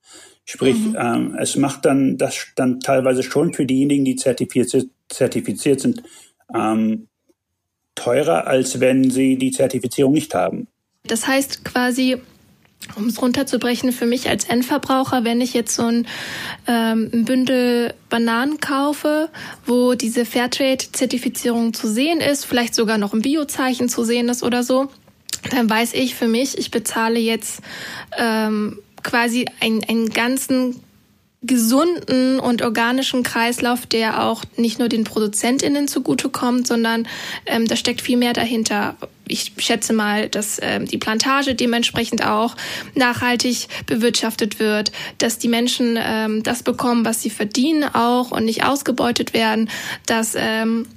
Sprich, 0.44 0.78
mhm. 0.78 0.98
ähm, 1.00 1.38
es 1.40 1.56
macht 1.56 1.86
dann 1.86 2.18
das 2.18 2.48
dann 2.56 2.80
teilweise 2.80 3.24
schon 3.24 3.54
für 3.54 3.66
diejenigen, 3.66 4.06
die 4.06 4.16
zertifiziert, 4.16 4.88
zertifiziert 5.10 5.80
sind, 5.80 6.04
ähm, 6.54 7.08
teurer, 7.96 8.48
als 8.48 8.80
wenn 8.80 9.10
sie 9.10 9.38
die 9.38 9.52
Zertifizierung 9.52 10.14
nicht 10.14 10.34
haben. 10.34 10.68
Das 11.08 11.28
heißt 11.28 11.66
quasi, 11.66 12.18
um 12.96 13.08
es 13.08 13.22
runterzubrechen, 13.22 13.92
für 13.92 14.06
mich 14.06 14.30
als 14.30 14.46
Endverbraucher, 14.46 15.24
wenn 15.24 15.42
ich 15.42 15.54
jetzt 15.54 15.76
so 15.76 15.84
ein, 15.84 16.08
ähm, 16.68 17.26
Bündel 17.26 17.94
Bananen 18.10 18.60
kaufe, 18.60 19.30
wo 19.66 19.94
diese 19.96 20.26
Fairtrade-Zertifizierung 20.26 21.74
zu 21.74 21.88
sehen 21.88 22.22
ist, 22.22 22.46
vielleicht 22.46 22.76
sogar 22.76 22.98
noch 22.98 23.14
ein 23.14 23.22
Biozeichen 23.22 23.90
zu 23.90 24.04
sehen 24.04 24.30
ist 24.30 24.44
oder 24.44 24.64
so, 24.64 24.90
dann 25.50 25.70
weiß 25.70 25.94
ich 25.94 26.16
für 26.16 26.28
mich, 26.28 26.58
ich 26.58 26.72
bezahle 26.72 27.20
jetzt 27.20 27.62
ähm, 28.18 28.80
quasi 29.04 29.46
einen, 29.60 29.84
einen 29.84 30.10
ganzen 30.10 30.82
gesunden 31.44 32.40
und 32.40 32.62
organischen 32.62 33.24
Kreislauf, 33.24 33.86
der 33.86 34.24
auch 34.24 34.44
nicht 34.58 34.80
nur 34.80 34.90
den 34.90 35.04
ProduzentInnen 35.04 35.88
zugutekommt, 35.88 36.68
sondern 36.68 37.08
ähm, 37.46 37.68
da 37.68 37.76
steckt 37.76 38.02
viel 38.02 38.18
mehr 38.18 38.34
dahinter. 38.34 38.96
Ich 39.28 39.54
schätze 39.58 39.94
mal, 39.94 40.30
dass 40.30 40.60
ähm, 40.62 40.86
die 40.86 40.98
Plantage 40.98 41.56
dementsprechend 41.56 42.26
auch 42.26 42.56
nachhaltig 42.96 43.68
bewirtschaftet 43.86 44.60
wird, 44.60 44.92
dass 45.18 45.38
die 45.38 45.48
Menschen 45.48 45.98
ähm, 46.00 46.44
das 46.44 46.64
bekommen, 46.64 47.06
was 47.06 47.22
sie 47.22 47.30
verdienen 47.30 47.84
auch 47.84 48.32
und 48.32 48.46
nicht 48.46 48.64
ausgebeutet 48.64 49.34
werden, 49.34 49.70
dass 50.06 50.36
ähm, 50.36 50.88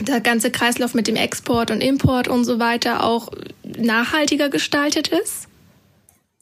der 0.00 0.20
ganze 0.20 0.50
Kreislauf 0.50 0.94
mit 0.94 1.08
dem 1.08 1.16
Export 1.16 1.70
und 1.70 1.80
Import 1.80 2.28
und 2.28 2.44
so 2.44 2.58
weiter 2.58 3.04
auch 3.04 3.30
nachhaltiger 3.76 4.48
gestaltet 4.48 5.08
ist? 5.08 5.47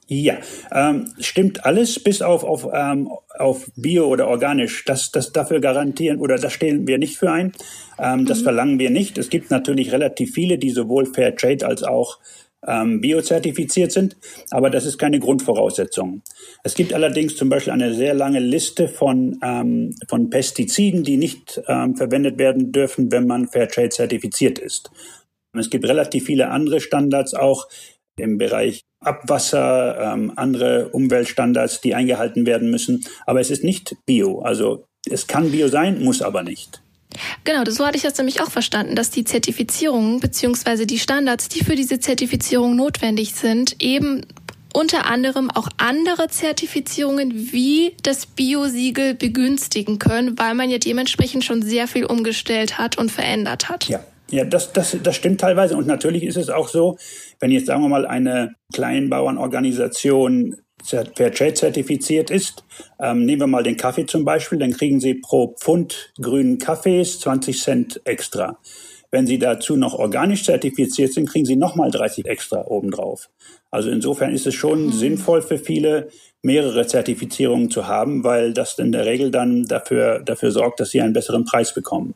Ja, 0.08 0.38
ähm, 0.72 1.12
stimmt 1.18 1.64
alles 1.64 1.98
bis 1.98 2.22
auf, 2.22 2.44
auf, 2.44 2.68
ähm, 2.72 3.10
auf 3.38 3.68
Bio 3.75 4.06
oder 4.06 4.28
organisch. 4.28 4.84
Das, 4.84 5.10
das 5.10 5.32
dafür 5.32 5.60
garantieren 5.60 6.20
oder 6.20 6.36
das 6.36 6.52
stellen 6.52 6.86
wir 6.86 6.98
nicht 6.98 7.18
für 7.18 7.32
ein. 7.32 7.52
Ähm, 7.98 8.25
das 8.25 8.40
mhm. 8.40 8.44
verlangen 8.44 8.78
wir 8.78 8.90
nicht. 8.90 9.18
Es 9.18 9.30
gibt 9.30 9.50
natürlich 9.50 9.90
relativ 9.92 10.32
viele, 10.32 10.58
die 10.58 10.70
sowohl 10.70 11.06
Fair 11.06 11.34
Trade 11.34 11.66
als 11.66 11.82
auch 11.82 12.18
ähm, 12.66 13.00
biozertifiziert 13.00 13.92
sind, 13.92 14.16
aber 14.50 14.70
das 14.70 14.86
ist 14.86 14.98
keine 14.98 15.18
Grundvoraussetzung. 15.18 16.22
Es 16.62 16.75
gibt 16.75 16.92
allerdings 16.92 17.36
zum 17.36 17.48
Beispiel 17.48 17.72
eine 17.72 17.94
sehr 17.94 18.14
lange 18.14 18.40
Liste 18.40 18.88
von, 18.88 19.38
ähm, 19.42 19.94
von 20.08 20.30
Pestiziden, 20.30 21.02
die 21.02 21.16
nicht 21.16 21.60
ähm, 21.66 21.96
verwendet 21.96 22.38
werden 22.38 22.72
dürfen, 22.72 23.10
wenn 23.12 23.26
man 23.26 23.48
Fairtrade 23.48 23.90
zertifiziert 23.90 24.58
ist. 24.58 24.90
Es 25.52 25.70
gibt 25.70 25.86
relativ 25.86 26.26
viele 26.26 26.50
andere 26.50 26.80
Standards 26.80 27.34
auch 27.34 27.68
im 28.18 28.38
Bereich 28.38 28.85
Abwasser, 29.00 30.14
ähm, 30.14 30.32
andere 30.36 30.88
Umweltstandards, 30.88 31.80
die 31.80 31.94
eingehalten 31.94 32.46
werden 32.46 32.70
müssen. 32.70 33.04
Aber 33.26 33.40
es 33.40 33.50
ist 33.50 33.64
nicht 33.64 33.96
Bio. 34.06 34.40
Also 34.40 34.86
es 35.08 35.26
kann 35.26 35.50
Bio 35.50 35.68
sein, 35.68 36.02
muss 36.02 36.22
aber 36.22 36.42
nicht. 36.42 36.80
Genau, 37.44 37.64
so 37.68 37.86
hatte 37.86 37.96
ich 37.96 38.02
das 38.02 38.18
nämlich 38.18 38.42
auch 38.42 38.50
verstanden, 38.50 38.94
dass 38.94 39.10
die 39.10 39.24
Zertifizierungen 39.24 40.20
beziehungsweise 40.20 40.86
die 40.86 40.98
Standards, 40.98 41.48
die 41.48 41.64
für 41.64 41.74
diese 41.74 41.98
Zertifizierung 41.98 42.76
notwendig 42.76 43.34
sind, 43.34 43.76
eben 43.82 44.26
unter 44.74 45.06
anderem 45.06 45.50
auch 45.50 45.68
andere 45.78 46.28
Zertifizierungen 46.28 47.52
wie 47.52 47.94
das 48.02 48.26
Bio-Siegel 48.26 49.14
begünstigen 49.14 49.98
können, 49.98 50.38
weil 50.38 50.54
man 50.54 50.68
ja 50.68 50.76
dementsprechend 50.76 51.44
schon 51.44 51.62
sehr 51.62 51.88
viel 51.88 52.04
umgestellt 52.04 52.76
hat 52.76 52.98
und 52.98 53.10
verändert 53.10 53.70
hat. 53.70 53.88
Ja, 53.88 54.00
ja, 54.30 54.44
das, 54.44 54.72
das, 54.72 54.96
das 55.02 55.16
stimmt 55.16 55.40
teilweise. 55.40 55.76
Und 55.76 55.86
natürlich 55.86 56.24
ist 56.24 56.36
es 56.36 56.50
auch 56.50 56.68
so, 56.68 56.98
wenn 57.40 57.50
jetzt 57.50 57.66
sagen 57.66 57.82
wir 57.82 57.88
mal 57.88 58.06
eine 58.06 58.54
Kleinbauernorganisation 58.72 60.56
Fairtrade 60.84 61.54
zertifiziert 61.54 62.30
ist, 62.30 62.64
ähm, 63.00 63.24
nehmen 63.24 63.42
wir 63.42 63.46
mal 63.46 63.62
den 63.62 63.76
Kaffee 63.76 64.06
zum 64.06 64.24
Beispiel, 64.24 64.58
dann 64.58 64.72
kriegen 64.72 65.00
Sie 65.00 65.14
pro 65.14 65.54
Pfund 65.58 66.12
grünen 66.20 66.58
Kaffees 66.58 67.20
20 67.20 67.60
Cent 67.60 68.00
extra. 68.04 68.58
Wenn 69.10 69.26
Sie 69.26 69.38
dazu 69.38 69.76
noch 69.76 69.94
organisch 69.94 70.44
zertifiziert 70.44 71.12
sind, 71.12 71.28
kriegen 71.28 71.46
Sie 71.46 71.56
nochmal 71.56 71.90
30 71.90 72.26
extra 72.26 72.66
obendrauf. 72.66 73.30
Also 73.70 73.90
insofern 73.90 74.32
ist 74.32 74.46
es 74.46 74.54
schon 74.54 74.86
mhm. 74.86 74.92
sinnvoll 74.92 75.42
für 75.42 75.58
viele, 75.58 76.08
mehrere 76.42 76.86
Zertifizierungen 76.86 77.70
zu 77.70 77.88
haben, 77.88 78.22
weil 78.22 78.52
das 78.52 78.78
in 78.78 78.92
der 78.92 79.06
Regel 79.06 79.30
dann 79.30 79.64
dafür, 79.64 80.20
dafür 80.20 80.52
sorgt, 80.52 80.80
dass 80.80 80.90
Sie 80.90 81.00
einen 81.00 81.12
besseren 81.12 81.44
Preis 81.44 81.74
bekommen. 81.74 82.14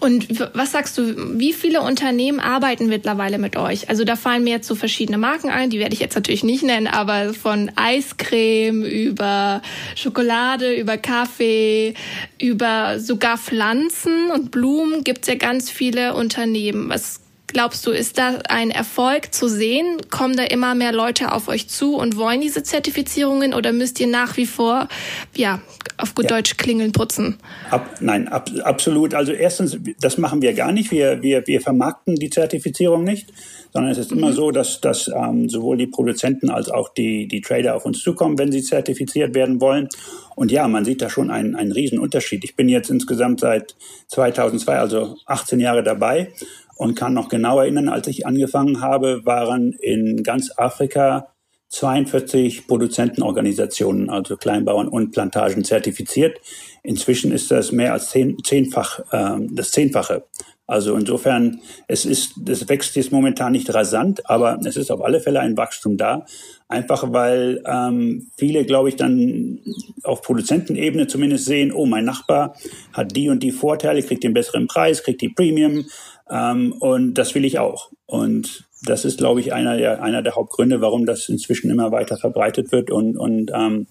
Und 0.00 0.40
was 0.54 0.72
sagst 0.72 0.98
du, 0.98 1.38
wie 1.38 1.52
viele 1.52 1.82
Unternehmen 1.82 2.40
arbeiten 2.40 2.88
mittlerweile 2.88 3.38
mit 3.38 3.56
euch? 3.56 3.88
Also 3.88 4.04
da 4.04 4.16
fallen 4.16 4.44
mir 4.44 4.50
jetzt 4.50 4.68
so 4.68 4.74
verschiedene 4.74 5.18
Marken 5.18 5.50
ein, 5.50 5.70
die 5.70 5.78
werde 5.78 5.94
ich 5.94 6.00
jetzt 6.00 6.14
natürlich 6.14 6.44
nicht 6.44 6.62
nennen, 6.62 6.86
aber 6.86 7.34
von 7.34 7.70
Eiscreme 7.76 8.84
über 8.84 9.62
Schokolade, 9.94 10.74
über 10.74 10.98
Kaffee, 10.98 11.94
über 12.40 12.98
sogar 12.98 13.38
Pflanzen 13.38 14.30
und 14.30 14.50
Blumen 14.50 15.04
gibt 15.04 15.22
es 15.22 15.28
ja 15.28 15.36
ganz 15.36 15.70
viele 15.70 16.14
Unternehmen. 16.14 16.88
Was 16.88 17.20
glaubst 17.52 17.86
du, 17.86 17.90
ist 17.90 18.18
da 18.18 18.38
ein 18.48 18.70
Erfolg 18.70 19.32
zu 19.34 19.48
sehen? 19.48 19.98
Kommen 20.10 20.36
da 20.36 20.44
immer 20.44 20.74
mehr 20.74 20.92
Leute 20.92 21.32
auf 21.32 21.48
euch 21.48 21.68
zu 21.68 21.96
und 21.96 22.16
wollen 22.16 22.40
diese 22.40 22.62
Zertifizierungen 22.62 23.54
oder 23.54 23.72
müsst 23.72 24.00
ihr 24.00 24.06
nach 24.06 24.36
wie 24.36 24.46
vor, 24.46 24.88
ja, 25.36 25.60
auf 25.96 26.14
gut 26.14 26.30
ja. 26.30 26.36
Deutsch 26.36 26.56
klingeln 26.56 26.92
putzen? 26.92 27.38
Ab, 27.70 27.98
nein, 28.00 28.28
ab, 28.28 28.50
absolut. 28.64 29.14
Also 29.14 29.32
erstens, 29.32 29.78
das 30.00 30.18
machen 30.18 30.42
wir 30.42 30.52
gar 30.54 30.72
nicht. 30.72 30.90
Wir, 30.90 31.22
wir, 31.22 31.46
wir 31.46 31.60
vermarkten 31.60 32.16
die 32.16 32.30
Zertifizierung 32.30 33.04
nicht, 33.04 33.32
sondern 33.72 33.92
es 33.92 33.98
ist 33.98 34.10
mhm. 34.10 34.18
immer 34.18 34.32
so, 34.32 34.50
dass, 34.50 34.80
dass 34.80 35.08
ähm, 35.08 35.48
sowohl 35.48 35.76
die 35.76 35.86
Produzenten 35.86 36.50
als 36.50 36.68
auch 36.68 36.88
die, 36.88 37.28
die 37.28 37.40
Trader 37.40 37.76
auf 37.76 37.84
uns 37.84 38.00
zukommen, 38.00 38.38
wenn 38.38 38.52
sie 38.52 38.62
zertifiziert 38.62 39.34
werden 39.34 39.60
wollen. 39.60 39.88
Und 40.34 40.50
ja, 40.50 40.66
man 40.66 40.84
sieht 40.84 41.02
da 41.02 41.10
schon 41.10 41.30
einen, 41.30 41.54
einen 41.54 41.72
riesen 41.72 41.98
Unterschied. 41.98 42.44
Ich 42.44 42.56
bin 42.56 42.68
jetzt 42.68 42.90
insgesamt 42.90 43.40
seit 43.40 43.74
2002, 44.08 44.78
also 44.78 45.16
18 45.26 45.60
Jahre 45.60 45.82
dabei 45.82 46.32
und 46.76 46.94
kann 46.94 47.14
noch 47.14 47.28
genau 47.28 47.60
erinnern, 47.60 47.88
als 47.88 48.06
ich 48.08 48.26
angefangen 48.26 48.80
habe, 48.80 49.24
waren 49.24 49.72
in 49.72 50.22
ganz 50.22 50.52
Afrika 50.56 51.28
42 51.72 52.66
Produzentenorganisationen, 52.66 54.10
also 54.10 54.36
Kleinbauern 54.36 54.88
und 54.88 55.12
Plantagen 55.12 55.64
zertifiziert. 55.64 56.38
Inzwischen 56.82 57.32
ist 57.32 57.50
das 57.50 57.72
mehr 57.72 57.94
als 57.94 58.10
zehn, 58.10 58.36
zehnfach, 58.44 59.00
äh, 59.10 59.38
das 59.50 59.70
Zehnfache. 59.70 60.24
Also 60.72 60.96
insofern, 60.96 61.60
es 61.86 62.06
ist, 62.06 62.32
das 62.40 62.66
wächst 62.66 62.96
jetzt 62.96 63.12
momentan 63.12 63.52
nicht 63.52 63.72
rasant, 63.74 64.22
aber 64.30 64.58
es 64.64 64.78
ist 64.78 64.90
auf 64.90 65.04
alle 65.04 65.20
Fälle 65.20 65.40
ein 65.40 65.58
Wachstum 65.58 65.98
da. 65.98 66.24
Einfach 66.66 67.12
weil 67.12 67.62
ähm, 67.66 68.30
viele, 68.38 68.64
glaube 68.64 68.88
ich, 68.88 68.96
dann 68.96 69.58
auf 70.02 70.22
Produzentenebene 70.22 71.08
zumindest 71.08 71.44
sehen, 71.44 71.72
oh, 71.72 71.84
mein 71.84 72.06
Nachbar 72.06 72.56
hat 72.94 73.14
die 73.14 73.28
und 73.28 73.42
die 73.42 73.50
Vorteile, 73.50 74.02
kriegt 74.02 74.24
den 74.24 74.32
besseren 74.32 74.66
Preis, 74.66 75.02
kriegt 75.02 75.20
die 75.20 75.28
Premium 75.28 75.84
ähm, 76.30 76.72
und 76.80 77.14
das 77.14 77.34
will 77.34 77.44
ich 77.44 77.58
auch. 77.58 77.90
Und 78.06 78.64
das 78.86 79.04
ist, 79.04 79.18
glaube 79.18 79.40
ich, 79.40 79.52
einer 79.52 79.76
der, 79.76 80.02
einer 80.02 80.22
der 80.22 80.36
Hauptgründe, 80.36 80.80
warum 80.80 81.04
das 81.04 81.28
inzwischen 81.28 81.70
immer 81.70 81.92
weiter 81.92 82.16
verbreitet 82.16 82.72
wird 82.72 82.90
und, 82.90 83.18
und 83.18 83.50
ähm, 83.54 83.86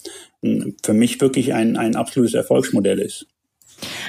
für 0.84 0.94
mich 0.94 1.22
wirklich 1.22 1.54
ein, 1.54 1.78
ein 1.78 1.96
absolutes 1.96 2.34
Erfolgsmodell 2.34 2.98
ist. 2.98 3.28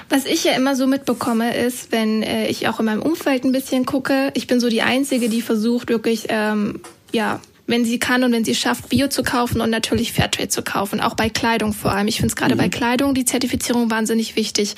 Was 0.08 0.26
ich 0.26 0.44
ja 0.44 0.52
immer 0.52 0.76
so 0.76 0.86
mitbekomme, 0.86 1.56
ist, 1.56 1.92
wenn 1.92 2.22
äh, 2.22 2.48
ich 2.48 2.68
auch 2.68 2.80
in 2.80 2.86
meinem 2.86 3.02
Umfeld 3.02 3.44
ein 3.44 3.52
bisschen 3.52 3.86
gucke, 3.86 4.30
ich 4.34 4.46
bin 4.46 4.60
so 4.60 4.68
die 4.68 4.82
Einzige, 4.82 5.28
die 5.28 5.42
versucht, 5.42 5.88
wirklich 5.88 6.26
ähm, 6.28 6.80
ja 7.12 7.40
wenn 7.66 7.84
sie 7.84 7.98
kann 7.98 8.24
und 8.24 8.32
wenn 8.32 8.44
sie 8.44 8.54
schafft, 8.54 8.88
Bio 8.88 9.08
zu 9.08 9.22
kaufen 9.22 9.60
und 9.60 9.70
natürlich 9.70 10.12
Fairtrade 10.12 10.48
zu 10.48 10.62
kaufen, 10.62 11.00
auch 11.00 11.14
bei 11.14 11.28
Kleidung 11.28 11.72
vor 11.72 11.92
allem. 11.92 12.08
Ich 12.08 12.16
finde 12.16 12.28
es 12.28 12.36
gerade 12.36 12.54
mhm. 12.54 12.58
bei 12.58 12.68
Kleidung 12.68 13.14
die 13.14 13.24
Zertifizierung 13.24 13.90
wahnsinnig 13.90 14.36
wichtig. 14.36 14.74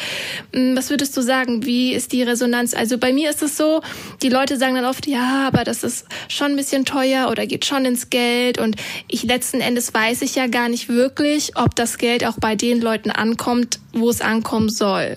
Hm, 0.53 0.77
was 0.77 0.91
würdest 0.91 1.17
du 1.17 1.23
sagen? 1.23 1.65
Wie 1.65 1.95
ist 1.95 2.13
die 2.13 2.23
Resonanz? 2.23 2.75
Also 2.75 2.99
bei 2.99 3.13
mir 3.13 3.31
ist 3.31 3.43
es 3.43 3.57
so, 3.57 3.81
die 4.23 4.29
Leute 4.29 4.59
sagen 4.59 4.75
dann 4.75 4.85
oft, 4.85 5.07
ja, 5.07 5.47
aber 5.47 5.65
das 5.65 5.83
ist 5.83 6.07
schon 6.29 6.53
ein 6.53 6.57
bisschen 6.57 6.85
teuer 6.85 7.29
oder 7.31 7.47
geht 7.47 7.65
schon 7.65 7.85
ins 7.85 8.11
Geld 8.11 8.59
und 8.59 8.77
ich 9.09 9.25
letzten 9.25 9.61
Endes 9.61 9.95
weiß 9.95 10.23
ich 10.23 10.35
ja 10.35 10.47
gar 10.47 10.69
nicht 10.69 10.89
wirklich, 10.89 11.53
ob 11.57 11.75
das 11.75 11.99
Geld 11.99 12.25
auch 12.25 12.39
bei 12.39 12.55
den 12.55 12.81
Leuten 12.81 13.11
ankommt, 13.11 13.81
wo 13.93 14.11
es 14.11 14.21
ankommen 14.21 14.69
soll. 14.69 15.17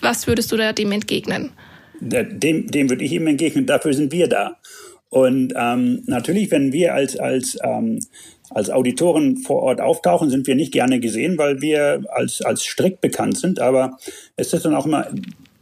Was 0.00 0.26
würdest 0.26 0.50
du 0.50 0.56
da 0.56 0.72
dem 0.72 0.92
entgegnen? 0.92 1.50
Dem, 2.00 2.66
dem 2.66 2.90
würde 2.90 3.04
ich 3.04 3.12
ihm 3.12 3.28
entgegnen, 3.28 3.64
dafür 3.64 3.94
sind 3.94 4.10
wir 4.10 4.26
da. 4.26 4.56
Und 5.12 5.52
ähm, 5.58 6.02
natürlich, 6.06 6.50
wenn 6.50 6.72
wir 6.72 6.94
als, 6.94 7.18
als, 7.18 7.58
ähm, 7.62 8.00
als 8.48 8.70
Auditoren 8.70 9.36
vor 9.36 9.62
Ort 9.62 9.82
auftauchen, 9.82 10.30
sind 10.30 10.46
wir 10.46 10.54
nicht 10.54 10.72
gerne 10.72 11.00
gesehen, 11.00 11.36
weil 11.36 11.60
wir 11.60 12.02
als, 12.08 12.40
als 12.40 12.62
strikt 12.62 13.02
bekannt 13.02 13.36
sind. 13.36 13.60
Aber 13.60 13.98
es 14.36 14.54
ist 14.54 14.64
dann 14.64 14.74
auch 14.74 14.86
immer 14.86 15.08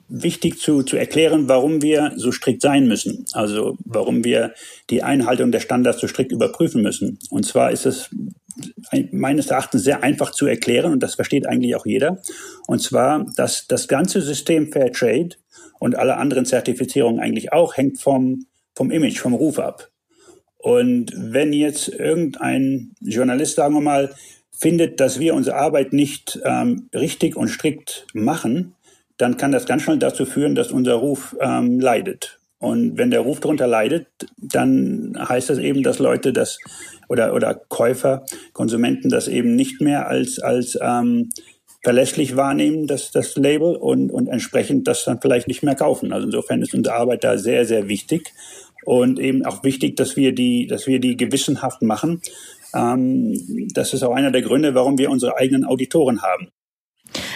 wichtig 0.09 0.61
zu, 0.61 0.85
zu 0.85 0.97
erklären, 0.97 1.49
warum 1.49 1.83
wir 1.83 2.13
so 2.15 2.31
strikt 2.31 2.63
sein 2.63 2.87
müssen. 2.87 3.25
Also 3.33 3.77
warum 3.85 4.23
wir 4.23 4.55
die 4.89 5.03
Einhaltung 5.03 5.51
der 5.51 5.59
Standards 5.59 6.01
so 6.01 6.07
strikt 6.07 6.31
überprüfen 6.31 6.83
müssen. 6.83 7.19
Und 7.29 7.45
zwar 7.45 7.73
ist 7.73 7.87
es 7.87 8.09
meines 9.11 9.49
Erachtens 9.49 9.83
sehr 9.83 10.05
einfach 10.05 10.31
zu 10.31 10.47
erklären 10.47 10.93
und 10.93 11.03
das 11.03 11.17
versteht 11.17 11.49
eigentlich 11.49 11.75
auch 11.75 11.87
jeder. 11.87 12.23
Und 12.69 12.81
zwar, 12.81 13.27
dass 13.35 13.67
das 13.67 13.89
ganze 13.89 14.23
System 14.23 14.71
Fair 14.71 14.93
Trade 14.93 15.31
und 15.81 15.97
alle 15.97 16.19
anderen 16.19 16.47
Zertifizierungen 16.47 17.19
eigentlich 17.19 17.53
auch 17.53 17.77
hängt 17.77 18.01
vom 18.01 18.47
vom 18.75 18.91
Image, 18.91 19.19
vom 19.19 19.35
Ruf 19.35 19.59
ab. 19.59 19.91
Und 20.59 21.13
wenn 21.17 21.53
jetzt 21.53 21.89
irgendein 21.89 22.93
Journalist, 23.01 23.57
sagen 23.57 23.75
wir 23.75 23.81
mal, 23.81 24.15
findet, 24.53 25.01
dass 25.01 25.19
wir 25.19 25.35
unsere 25.35 25.57
Arbeit 25.57 25.93
nicht 25.93 26.39
ähm, 26.45 26.89
richtig 26.95 27.37
und 27.37 27.49
strikt 27.49 28.07
machen, 28.13 28.75
dann 29.17 29.37
kann 29.37 29.53
das 29.53 29.67
ganz 29.67 29.83
schnell 29.83 29.99
dazu 29.99 30.27
führen, 30.27 30.55
dass 30.55 30.71
unser 30.71 30.95
Ruf 30.95 31.37
ähm, 31.41 31.81
leidet. 31.81 32.39
Und 32.59 32.99
wenn 32.99 33.11
der 33.11 33.21
Ruf 33.21 33.41
darunter 33.41 33.67
leidet, 33.67 34.07
dann 34.37 35.17
heißt 35.19 35.49
das 35.49 35.59
eben, 35.59 35.83
dass 35.83 35.99
Leute 35.99 36.35
das 36.35 36.59
oder, 37.09 37.35
oder 37.35 37.55
Käufer, 37.55 38.27
Konsumenten 38.53 39.09
das 39.09 39.29
eben 39.29 39.57
nicht 39.57 39.81
mehr 39.81 40.09
als, 40.09 40.39
als 40.39 40.79
ähm, 40.81 41.31
verlässlich 41.83 42.37
wahrnehmen, 42.37 42.87
das, 42.87 43.11
das 43.11 43.37
Label 43.37 43.75
und, 43.75 44.11
und 44.11 44.29
entsprechend 44.29 44.87
das 44.87 45.05
dann 45.05 45.21
vielleicht 45.21 45.49
nicht 45.49 45.63
mehr 45.63 45.75
kaufen. 45.75 46.13
Also 46.13 46.27
insofern 46.27 46.63
ist 46.63 46.75
unsere 46.75 46.97
Arbeit 46.97 47.25
da 47.25 47.39
sehr, 47.39 47.65
sehr 47.65 47.89
wichtig 47.89 48.33
und 48.85 49.19
eben 49.19 49.45
auch 49.45 49.65
wichtig, 49.65 49.97
dass 49.97 50.17
wir 50.17 50.35
die, 50.35 50.67
dass 50.67 50.87
wir 50.87 51.01
die 51.01 51.17
gewissenhaft 51.17 51.83
machen. 51.83 52.21
Ähm, 52.75 53.69
das 53.75 53.95
ist 53.95 54.03
auch 54.03 54.15
einer 54.15 54.31
der 54.31 54.43
Gründe, 54.43 54.75
warum 54.75 54.99
wir 54.99 55.11
unsere 55.11 55.37
eigenen 55.39 55.65
Auditoren 55.65 56.23
haben. 56.23 56.49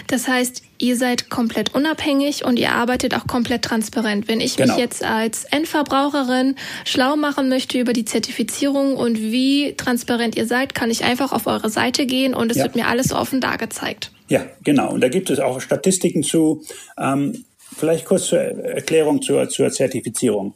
Das 0.07 0.29
heißt, 0.29 0.63
ihr 0.79 0.97
seid 0.97 1.31
komplett 1.31 1.75
unabhängig 1.75 2.45
und 2.45 2.59
ihr 2.59 2.73
arbeitet 2.73 3.15
auch 3.15 3.27
komplett 3.27 3.63
transparent. 3.63 4.29
Wenn 4.29 4.41
ich 4.41 4.57
genau. 4.57 4.75
mich 4.75 4.81
jetzt 4.81 5.03
als 5.03 5.45
Endverbraucherin 5.45 6.55
schlau 6.85 7.17
machen 7.17 7.49
möchte 7.49 7.79
über 7.81 7.93
die 7.93 8.05
Zertifizierung 8.05 8.97
und 8.97 9.19
wie 9.19 9.75
transparent 9.77 10.37
ihr 10.37 10.47
seid, 10.47 10.75
kann 10.75 10.91
ich 10.91 11.03
einfach 11.03 11.33
auf 11.33 11.47
eure 11.47 11.71
Seite 11.71 12.07
gehen 12.07 12.35
und 12.35 12.51
es 12.51 12.59
ja. 12.59 12.65
wird 12.65 12.77
mir 12.77 12.87
alles 12.87 13.13
offen 13.13 13.41
dargezeigt. 13.41 14.13
Ja, 14.29 14.47
genau. 14.63 14.93
Und 14.93 15.03
da 15.03 15.09
gibt 15.09 15.31
es 15.31 15.39
auch 15.39 15.61
Statistiken 15.61 16.23
zu. 16.23 16.63
Ähm, 16.99 17.45
vielleicht 17.77 18.05
kurz 18.05 18.27
zur 18.27 18.41
Erklärung 18.41 19.21
zur, 19.23 19.49
zur 19.49 19.71
Zertifizierung. 19.71 20.55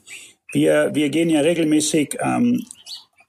Wir, 0.53 0.91
wir 0.95 1.11
gehen 1.11 1.29
ja 1.29 1.41
regelmäßig 1.41 2.17
ähm, 2.21 2.65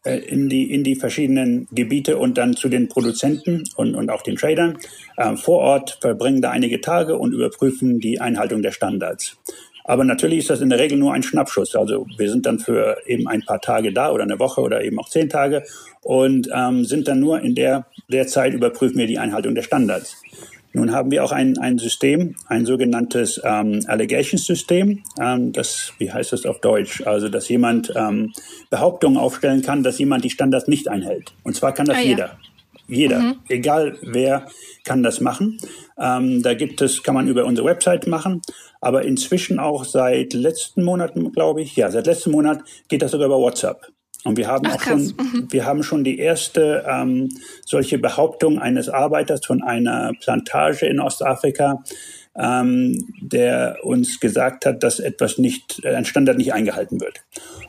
äh, 0.05 0.19
in, 0.19 0.47
die, 0.47 0.73
in 0.73 0.83
die 0.85 0.95
verschiedenen 0.95 1.67
Gebiete 1.71 2.17
und 2.17 2.37
dann 2.37 2.55
zu 2.55 2.69
den 2.69 2.87
Produzenten 2.87 3.65
und, 3.75 3.95
und 3.95 4.09
auch 4.09 4.21
den 4.21 4.37
Tradern 4.37 4.77
äh, 5.17 5.35
vor 5.35 5.59
Ort, 5.59 5.97
verbringen 5.99 6.41
da 6.41 6.51
einige 6.51 6.79
Tage 6.79 7.17
und 7.17 7.33
überprüfen 7.33 7.99
die 7.99 8.21
Einhaltung 8.21 8.61
der 8.61 8.71
Standards. 8.71 9.37
Aber 9.83 10.03
natürlich 10.03 10.39
ist 10.39 10.49
das 10.51 10.61
in 10.61 10.69
der 10.69 10.79
Regel 10.79 10.97
nur 10.97 11.13
ein 11.13 11.23
Schnappschuss. 11.23 11.75
Also 11.75 12.05
wir 12.17 12.29
sind 12.29 12.45
dann 12.45 12.59
für 12.59 12.97
eben 13.07 13.27
ein 13.27 13.41
paar 13.41 13.59
Tage 13.59 13.91
da 13.91 14.11
oder 14.11 14.23
eine 14.23 14.39
Woche 14.39 14.61
oder 14.61 14.83
eben 14.83 14.99
auch 14.99 15.09
zehn 15.09 15.29
Tage 15.29 15.63
und 16.01 16.47
ähm, 16.53 16.85
sind 16.85 17.07
dann 17.07 17.19
nur 17.19 17.41
in 17.41 17.55
der, 17.55 17.87
der 18.09 18.27
Zeit 18.27 18.53
überprüfen 18.53 18.97
wir 18.97 19.07
die 19.07 19.19
Einhaltung 19.19 19.55
der 19.55 19.63
Standards. 19.63 20.21
Nun 20.71 20.91
haben 20.91 21.09
wir 21.09 21.23
auch 21.23 21.31
ein, 21.31 21.57
ein 21.57 21.79
System, 21.79 22.35
ein 22.47 22.65
sogenanntes 22.65 23.41
ähm, 23.43 23.81
Allegation-System. 23.87 25.03
Ähm, 25.19 25.51
das, 25.51 25.93
wie 25.97 26.11
heißt 26.11 26.31
das 26.31 26.45
auf 26.45 26.61
Deutsch? 26.61 27.01
Also, 27.07 27.27
dass 27.27 27.49
jemand 27.49 27.91
ähm, 27.95 28.33
Behauptungen 28.69 29.17
aufstellen 29.17 29.63
kann, 29.63 29.81
dass 29.81 29.97
jemand 29.97 30.25
die 30.25 30.29
Standards 30.29 30.67
nicht 30.67 30.87
einhält. 30.87 31.33
Und 31.43 31.55
zwar 31.55 31.73
kann 31.73 31.87
das 31.87 31.97
ah, 31.97 32.01
jeder. 32.01 32.25
Ja. 32.25 32.37
Jeder, 32.91 33.19
mhm. 33.19 33.35
egal 33.49 33.97
wer, 34.01 34.47
kann 34.83 35.03
das 35.03 35.21
machen. 35.21 35.59
Ähm, 35.99 36.41
da 36.41 36.55
gibt 36.55 36.81
es, 36.81 37.03
kann 37.03 37.13
man 37.13 37.27
über 37.27 37.45
unsere 37.45 37.67
Website 37.67 38.07
machen, 38.07 38.41
aber 38.81 39.05
inzwischen 39.05 39.59
auch 39.59 39.85
seit 39.85 40.33
letzten 40.33 40.83
Monaten, 40.83 41.31
glaube 41.31 41.61
ich, 41.61 41.75
ja, 41.75 41.91
seit 41.91 42.07
letzten 42.07 42.31
Monat 42.31 42.63
geht 42.87 43.03
das 43.03 43.11
sogar 43.11 43.27
über 43.27 43.37
WhatsApp. 43.37 43.91
Und 44.25 44.38
wir 44.38 44.47
haben 44.47 44.65
Ach, 44.67 44.75
auch 44.75 44.82
schon, 44.82 45.01
mhm. 45.01 45.47
wir 45.49 45.65
haben 45.65 45.84
schon 45.84 46.03
die 46.03 46.19
erste 46.19 46.86
ähm, 46.88 47.29
solche 47.65 47.97
Behauptung 47.97 48.60
eines 48.60 48.89
Arbeiters 48.89 49.45
von 49.45 49.63
einer 49.63 50.12
Plantage 50.21 50.86
in 50.88 50.99
Ostafrika, 50.99 51.84
ähm, 52.38 53.08
der 53.21 53.77
uns 53.84 54.19
gesagt 54.19 54.65
hat, 54.65 54.84
dass 54.84 54.99
etwas 54.99 55.38
nicht, 55.38 55.84
ein 55.86 56.05
Standard 56.05 56.38
nicht 56.38 56.53
eingehalten 56.53 56.99
wird. 56.99 57.21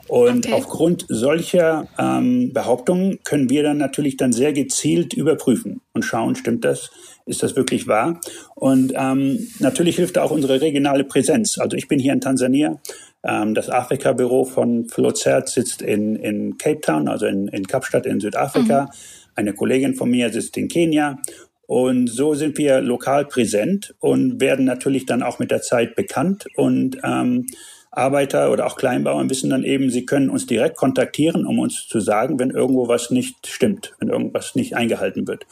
Und 0.09 0.47
okay. 0.47 0.55
aufgrund 0.55 1.07
solcher 1.09 1.87
ähm, 1.99 2.53
Behauptungen 2.53 3.21
können 3.23 3.49
wir 3.49 3.63
dann 3.63 3.79
natürlich 3.79 4.17
dann 4.17 4.33
sehr 4.33 4.53
gezielt 4.53 5.15
überprüfen 5.15 5.81
und 5.93 6.05
schauen, 6.05 6.35
stimmt 6.35 6.65
das? 6.65 6.91
Ist 7.27 7.45
das 7.45 7.55
wirklich 7.55 7.87
wahr? 7.87 8.21
Und 8.57 8.93
ähm, 8.97 9.47
natürlich 9.61 9.97
hilft 9.97 10.19
auch 10.19 10.33
unsere 10.33 10.61
regionale 10.61 11.05
Präsenz. 11.05 11.59
Also 11.59 11.77
ich 11.77 11.87
bin 11.87 12.01
hier 12.01 12.13
in 12.13 12.21
Tansania 12.21 12.81
das 13.23 13.69
Afrika-Büro 13.69 14.45
von 14.45 14.89
Flozert 14.89 15.49
sitzt 15.49 15.83
in, 15.83 16.17
in 16.17 16.57
Cape 16.57 16.81
Town, 16.81 17.07
also 17.07 17.27
in, 17.27 17.49
in 17.49 17.67
Kapstadt 17.67 18.07
in 18.07 18.21
Südafrika. 18.21 18.85
Mhm. 18.85 18.89
Eine 19.35 19.53
Kollegin 19.53 19.95
von 19.95 20.11
mir 20.11 20.31
sitzt 20.31 20.57
in 20.57 20.69
Kenia. 20.69 21.19
Und 21.67 22.09
so 22.09 22.35
sind 22.35 22.59
wir 22.59 22.81
lokal 22.81 23.27
präsent 23.27 23.95
und 24.01 24.41
werden 24.41 24.65
natürlich 24.65 25.07
dann 25.07 25.23
auch 25.23 25.39
mit 25.39 25.51
der 25.51 25.63
Zeit 25.63 25.95
bekannt. 25.95 26.47
Und 26.57 26.99
ähm, 27.05 27.47
Arbeiter 27.93 28.51
oder 28.51 28.67
auch 28.67 28.77
Kleinbauern 28.77 29.31
wissen 29.31 29.51
dann 29.51 29.65
eben, 29.65 29.91
sie 29.91 30.07
können 30.07 30.31
uns 30.31 30.47
direkt 30.47 30.77
kontaktieren, 30.77 31.47
um 31.47 31.59
uns 31.59 31.87
zu 31.87 32.01
sagen, 32.01 32.39
wenn 32.39 32.51
irgendwo 32.51 32.89
was 32.89 33.11
nicht 33.11 33.47
stimmt, 33.47 33.95
wenn 33.99 34.09
irgendwas 34.09 34.55
nicht 34.55 34.75
eingehalten 34.75 35.29
wird. 35.29 35.47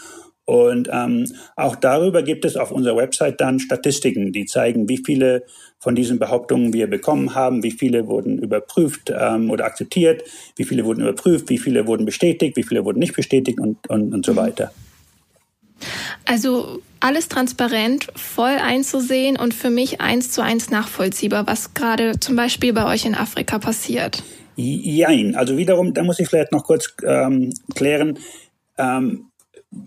Und 0.48 0.88
ähm, 0.90 1.30
auch 1.56 1.76
darüber 1.76 2.22
gibt 2.22 2.46
es 2.46 2.56
auf 2.56 2.70
unserer 2.70 2.96
Website 2.96 3.38
dann 3.38 3.60
Statistiken, 3.60 4.32
die 4.32 4.46
zeigen, 4.46 4.88
wie 4.88 4.96
viele 4.96 5.44
von 5.78 5.94
diesen 5.94 6.18
Behauptungen 6.18 6.72
wir 6.72 6.86
bekommen 6.86 7.34
haben, 7.34 7.62
wie 7.62 7.70
viele 7.70 8.06
wurden 8.06 8.38
überprüft 8.38 9.12
ähm, 9.14 9.50
oder 9.50 9.66
akzeptiert, 9.66 10.22
wie 10.56 10.64
viele 10.64 10.86
wurden 10.86 11.02
überprüft, 11.02 11.50
wie 11.50 11.58
viele 11.58 11.86
wurden 11.86 12.06
bestätigt, 12.06 12.56
wie 12.56 12.62
viele 12.62 12.86
wurden 12.86 12.98
nicht 12.98 13.14
bestätigt 13.14 13.60
und, 13.60 13.76
und, 13.90 14.14
und 14.14 14.24
so 14.24 14.36
weiter. 14.36 14.72
Also 16.24 16.78
alles 17.00 17.28
transparent, 17.28 18.06
voll 18.16 18.56
einzusehen 18.56 19.36
und 19.36 19.52
für 19.52 19.68
mich 19.68 20.00
eins 20.00 20.30
zu 20.30 20.40
eins 20.40 20.70
nachvollziehbar, 20.70 21.46
was 21.46 21.74
gerade 21.74 22.20
zum 22.20 22.36
Beispiel 22.36 22.72
bei 22.72 22.90
euch 22.90 23.04
in 23.04 23.14
Afrika 23.14 23.58
passiert. 23.58 24.22
Jein, 24.56 25.36
also 25.36 25.58
wiederum, 25.58 25.92
da 25.92 26.02
muss 26.04 26.18
ich 26.20 26.28
vielleicht 26.28 26.52
noch 26.52 26.64
kurz 26.64 26.94
ähm, 27.06 27.52
klären. 27.74 28.18
Ähm, 28.78 29.27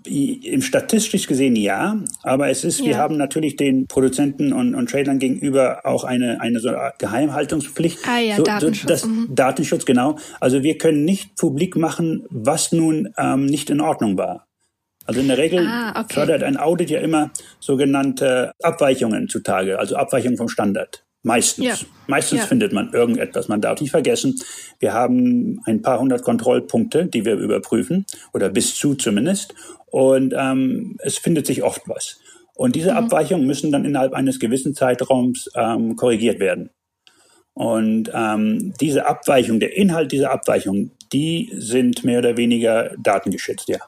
im 0.06 0.62
statistisch 0.62 1.26
gesehen 1.26 1.56
ja, 1.56 2.00
aber 2.22 2.50
es 2.50 2.64
ist, 2.64 2.80
ja. 2.80 2.86
wir 2.86 2.98
haben 2.98 3.18
natürlich 3.18 3.56
den 3.56 3.88
Produzenten 3.88 4.54
und, 4.54 4.76
und 4.76 4.92
Tradern 4.92 5.18
gegenüber 5.18 5.82
auch 5.86 6.04
eine, 6.04 6.40
eine 6.40 6.60
so 6.60 6.72
Geheimhaltungspflicht. 7.00 8.00
Ah 8.08 8.20
ja, 8.20 8.36
so, 8.36 8.44
Datenschutz. 8.44 8.82
So, 8.82 8.88
das, 8.88 9.06
mhm. 9.06 9.30
Datenschutz, 9.34 9.86
genau. 9.86 10.18
Also 10.40 10.62
wir 10.62 10.78
können 10.78 11.04
nicht 11.04 11.36
publik 11.36 11.76
machen, 11.76 12.26
was 12.30 12.72
nun 12.72 13.10
ähm, 13.18 13.48
nicht 13.48 13.72
in 13.72 13.82
Ordnung 13.82 14.18
war. 14.18 14.48
Also 15.06 15.20
in 15.20 15.28
der 15.28 15.40
Regel 15.40 15.66
ah, 15.68 16.00
okay. 16.00 16.14
fördert 16.14 16.44
ein 16.44 16.58
Audit 16.58 16.92
ja 16.92 17.00
immer 17.00 17.32
sogenannte 17.60 18.52
Abweichungen 18.62 19.30
zutage, 19.30 19.80
also 19.80 19.96
Abweichungen 19.96 20.38
vom 20.38 20.48
Standard. 20.48 21.04
Meistens. 21.24 21.66
Ja. 21.66 21.76
Meistens 22.08 22.40
ja. 22.40 22.46
findet 22.48 22.74
man 22.74 22.92
irgendetwas. 22.94 23.48
Man 23.48 23.62
darf 23.62 23.80
nicht 23.80 23.92
vergessen, 23.92 24.42
wir 24.80 24.94
haben 24.94 25.62
ein 25.66 25.82
paar 25.82 26.00
hundert 26.00 26.24
Kontrollpunkte, 26.24 27.06
die 27.06 27.26
wir 27.26 27.36
überprüfen, 27.36 28.06
oder 28.34 28.50
bis 28.50 28.76
zu 28.76 28.96
zumindest. 28.96 29.54
Und 29.88 30.34
ähm, 30.36 30.98
es 31.00 31.18
findet 31.18 31.46
sich 31.46 31.64
oft 31.64 31.82
was. 31.88 32.20
Und 32.56 32.76
diese 32.76 32.92
mhm. 32.92 32.98
Abweichungen 32.98 33.46
müssen 33.46 33.72
dann 33.72 33.86
innerhalb 33.86 34.14
eines 34.14 34.40
gewissen 34.40 34.74
Zeitraums 34.76 35.50
ähm, 35.56 35.96
korrigiert 35.96 36.40
werden. 36.40 36.70
Und 37.54 38.10
ähm, 38.14 38.74
diese 38.80 39.06
Abweichung, 39.06 39.60
der 39.60 39.76
Inhalt 39.76 40.12
dieser 40.12 40.32
Abweichung, 40.32 40.92
die 41.12 41.52
sind 41.54 42.04
mehr 42.04 42.20
oder 42.20 42.38
weniger 42.38 42.96
datengeschützt, 42.98 43.68
ja. 43.68 43.80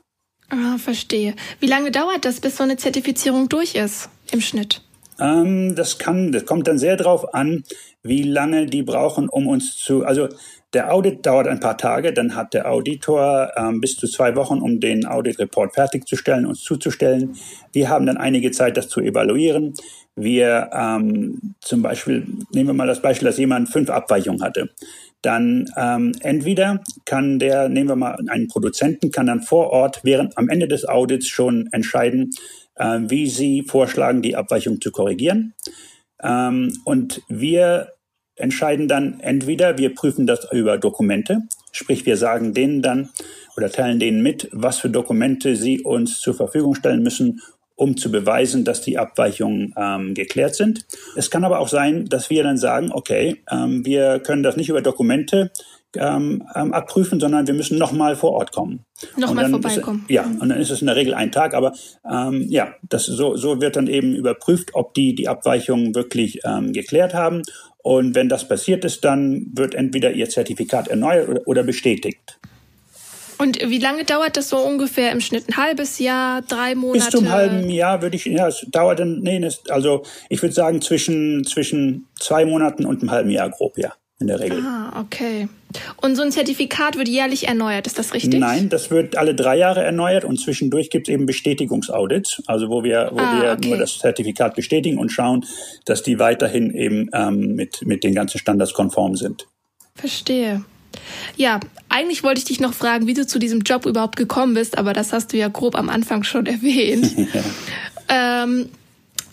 Ah, 0.50 0.78
verstehe. 0.78 1.36
Wie 1.60 1.68
lange 1.68 1.90
dauert 1.90 2.26
das, 2.26 2.40
bis 2.40 2.58
so 2.58 2.64
eine 2.64 2.78
Zertifizierung 2.78 3.50
durch 3.50 3.76
ist 3.76 4.10
im 4.32 4.42
Schnitt? 4.42 4.82
Ähm, 5.20 5.76
das 5.76 5.98
kann, 5.98 6.32
das 6.32 6.46
kommt 6.46 6.68
dann 6.68 6.78
sehr 6.78 6.98
darauf 6.98 7.34
an, 7.34 7.64
wie 8.02 8.24
lange 8.24 8.66
die 8.66 8.84
brauchen, 8.84 9.30
um 9.30 9.48
uns 9.48 9.78
zu, 9.78 10.06
also 10.06 10.28
der 10.74 10.92
Audit 10.92 11.26
dauert 11.26 11.48
ein 11.48 11.60
paar 11.60 11.78
Tage, 11.78 12.14
dann 12.14 12.36
hat 12.36 12.54
der 12.54 12.72
Auditor 12.72 13.52
ähm, 13.56 13.80
bis 13.80 13.96
zu 13.96 14.08
zwei 14.08 14.36
Wochen, 14.36 14.60
um 14.60 14.80
den 14.80 15.06
Audit-Report 15.06 15.74
fertigzustellen, 15.74 16.46
uns 16.46 16.62
zuzustellen. 16.62 17.36
Wir 17.72 17.90
haben 17.90 18.08
dann 18.08 18.18
einige 18.18 18.52
Zeit, 18.52 18.76
das 18.76 18.90
zu 18.90 19.00
evaluieren. 19.00 19.74
Wir 20.16 20.70
ähm, 20.74 21.56
zum 21.62 21.82
Beispiel, 21.84 22.26
nehmen 22.52 22.70
wir 22.70 22.74
mal 22.74 22.88
das 22.88 23.02
Beispiel, 23.02 23.28
dass 23.28 23.38
jemand 23.38 23.70
fünf 23.70 23.90
Abweichungen 23.90 24.44
hatte. 24.44 24.70
Dann 25.22 25.70
ähm, 25.78 26.12
entweder 26.22 26.82
kann 27.06 27.40
der, 27.40 27.70
nehmen 27.70 27.90
wir 27.90 27.96
mal 27.96 28.18
einen 28.28 28.48
Produzenten, 28.48 29.12
kann 29.12 29.28
dann 29.28 29.42
vor 29.42 29.70
Ort 29.70 30.02
während 30.04 30.38
am 30.38 30.50
Ende 30.50 30.68
des 30.68 30.88
Audits 30.88 31.28
schon 31.28 31.70
entscheiden, 31.72 32.32
äh, 32.76 33.00
wie 33.02 33.28
sie 33.28 33.64
vorschlagen, 33.64 34.22
die 34.22 34.36
Abweichung 34.36 34.82
zu 34.82 34.92
korrigieren. 34.92 35.54
Ähm, 36.22 36.78
und 36.86 37.22
wir 37.28 37.94
entscheiden 38.36 38.88
dann 38.88 39.20
entweder, 39.20 39.78
wir 39.78 39.94
prüfen 39.94 40.26
das 40.26 40.48
über 40.52 40.78
Dokumente, 40.78 41.42
sprich 41.72 42.06
wir 42.06 42.18
sagen 42.18 42.54
denen 42.54 42.82
dann 42.82 43.10
oder 43.56 43.70
teilen 43.70 44.00
denen 44.00 44.24
mit, 44.24 44.50
was 44.52 44.80
für 44.80 44.90
Dokumente 44.90 45.56
sie 45.56 45.82
uns 45.82 46.20
zur 46.20 46.34
Verfügung 46.34 46.74
stellen 46.74 47.04
müssen, 47.04 47.42
um 47.76 47.98
zu 47.98 48.12
beweisen, 48.12 48.66
dass 48.66 48.82
die 48.82 48.98
Abweichungen 48.98 49.74
ähm, 49.78 50.14
geklärt 50.14 50.56
sind. 50.56 50.86
Es 51.16 51.30
kann 51.30 51.44
aber 51.44 51.60
auch 51.60 51.68
sein, 51.68 52.06
dass 52.06 52.30
wir 52.30 52.44
dann 52.44 52.58
sagen, 52.58 52.92
okay, 52.92 53.42
ähm, 53.52 53.86
wir 53.86 54.20
können 54.20 54.44
das 54.44 54.58
nicht 54.58 54.70
über 54.70 54.82
Dokumente 54.82 55.52
ähm, 55.98 56.44
ähm 56.56 56.74
abprüfen, 56.74 57.20
sondern 57.20 57.48
wir 57.48 57.54
müssen 57.54 57.78
nochmal 57.78 58.16
vor 58.16 58.32
Ort 58.32 58.52
kommen. 58.52 58.86
Nochmal 59.18 59.50
vorbeikommen. 59.50 60.06
Es, 60.08 60.14
ja, 60.14 60.24
und 60.24 60.50
dann 60.50 60.60
ist 60.60 60.70
es 60.70 60.82
in 60.82 60.88
der 60.88 60.96
Regel 60.96 61.14
ein 61.14 61.32
Tag, 61.32 61.54
aber 61.54 61.74
ähm, 62.10 62.46
ja, 62.50 62.74
das, 62.90 63.06
so, 63.06 63.36
so 63.36 63.62
wird 63.62 63.76
dann 63.76 63.88
eben 63.88 64.16
überprüft, 64.16 64.72
ob 64.74 64.94
die 64.94 65.16
die 65.16 65.28
Abweichungen 65.28 65.96
wirklich 65.96 66.40
ähm, 66.46 66.74
geklärt 66.74 67.14
haben 67.14 67.44
und 67.84 68.16
wenn 68.16 68.30
das 68.30 68.48
passiert 68.48 68.86
ist, 68.86 69.04
dann 69.04 69.48
wird 69.54 69.76
entweder 69.76 70.12
Ihr 70.12 70.30
Zertifikat 70.30 70.88
erneuert 70.88 71.42
oder 71.46 71.64
bestätigt. 71.64 72.40
Und 73.38 73.60
wie 73.60 73.80
lange 73.80 74.06
dauert 74.06 74.38
das 74.38 74.50
so 74.50 74.58
ungefähr 74.58 75.12
im 75.12 75.20
Schnitt? 75.20 75.50
Ein 75.50 75.58
halbes 75.58 76.00
Jahr, 76.00 76.42
drei 76.44 76.76
Monate? 76.76 77.06
Bis 77.06 77.10
zum 77.10 77.30
halben 77.30 77.70
Jahr 77.70 78.02
würde 78.02 78.16
ich, 78.16 78.26
ja, 78.26 78.48
es 78.48 78.66
dauert 78.72 79.00
dann, 79.00 79.20
nee, 79.20 79.46
also 79.68 80.04
ich 80.30 80.42
würde 80.42 80.56
sagen 80.56 80.82
zwischen, 80.82 81.44
zwischen 81.44 82.08
zwei 82.18 82.46
Monaten 82.46 82.86
und 82.86 83.02
einem 83.02 83.12
halben 83.12 83.30
Jahr 83.30 83.50
grob, 83.50 83.78
ja 83.78 83.92
in 84.24 84.28
der 84.28 84.40
Regel. 84.40 84.60
Ah, 84.66 85.02
okay. 85.02 85.48
Und 86.02 86.16
so 86.16 86.24
ein 86.24 86.32
Zertifikat 86.32 86.98
wird 86.98 87.08
jährlich 87.08 87.48
erneuert, 87.48 87.88
ist 87.88 88.00
das 88.00 88.14
richtig? 88.14 88.40
Nein, 88.40 88.70
das 88.70 88.90
wird 88.90 89.18
alle 89.18 89.36
drei 89.36 89.58
Jahre 89.58 89.84
erneuert 89.84 90.24
und 90.24 90.40
zwischendurch 90.40 90.90
gibt 90.90 91.08
es 91.08 91.14
eben 91.14 91.26
Bestätigungsaudits, 91.26 92.42
also 92.48 92.70
wo 92.70 92.84
wir, 92.84 93.10
wo 93.12 93.20
ah, 93.20 93.42
wir 93.42 93.52
okay. 93.52 93.70
nur 93.70 93.78
das 93.78 94.00
Zertifikat 94.00 94.56
bestätigen 94.56 94.98
und 94.98 95.12
schauen, 95.12 95.46
dass 95.86 96.04
die 96.04 96.20
weiterhin 96.20 96.74
eben 96.74 97.10
ähm, 97.14 97.56
mit, 97.56 97.86
mit 97.86 98.04
den 98.04 98.16
ganzen 98.16 98.38
Standards 98.38 98.74
konform 98.74 99.16
sind. 99.16 99.48
Verstehe. 99.96 100.64
Ja, 101.36 101.60
eigentlich 101.90 102.24
wollte 102.24 102.40
ich 102.40 102.46
dich 102.46 102.60
noch 102.60 102.74
fragen, 102.74 103.08
wie 103.08 103.14
du 103.14 103.26
zu 103.26 103.40
diesem 103.40 103.62
Job 103.62 103.86
überhaupt 103.86 104.16
gekommen 104.16 104.54
bist, 104.54 104.78
aber 104.78 104.94
das 104.94 105.12
hast 105.12 105.34
du 105.34 105.38
ja 105.38 105.48
grob 105.48 105.76
am 105.76 105.90
Anfang 105.90 106.24
schon 106.24 106.46
erwähnt. 106.48 107.12
ähm, 108.10 108.70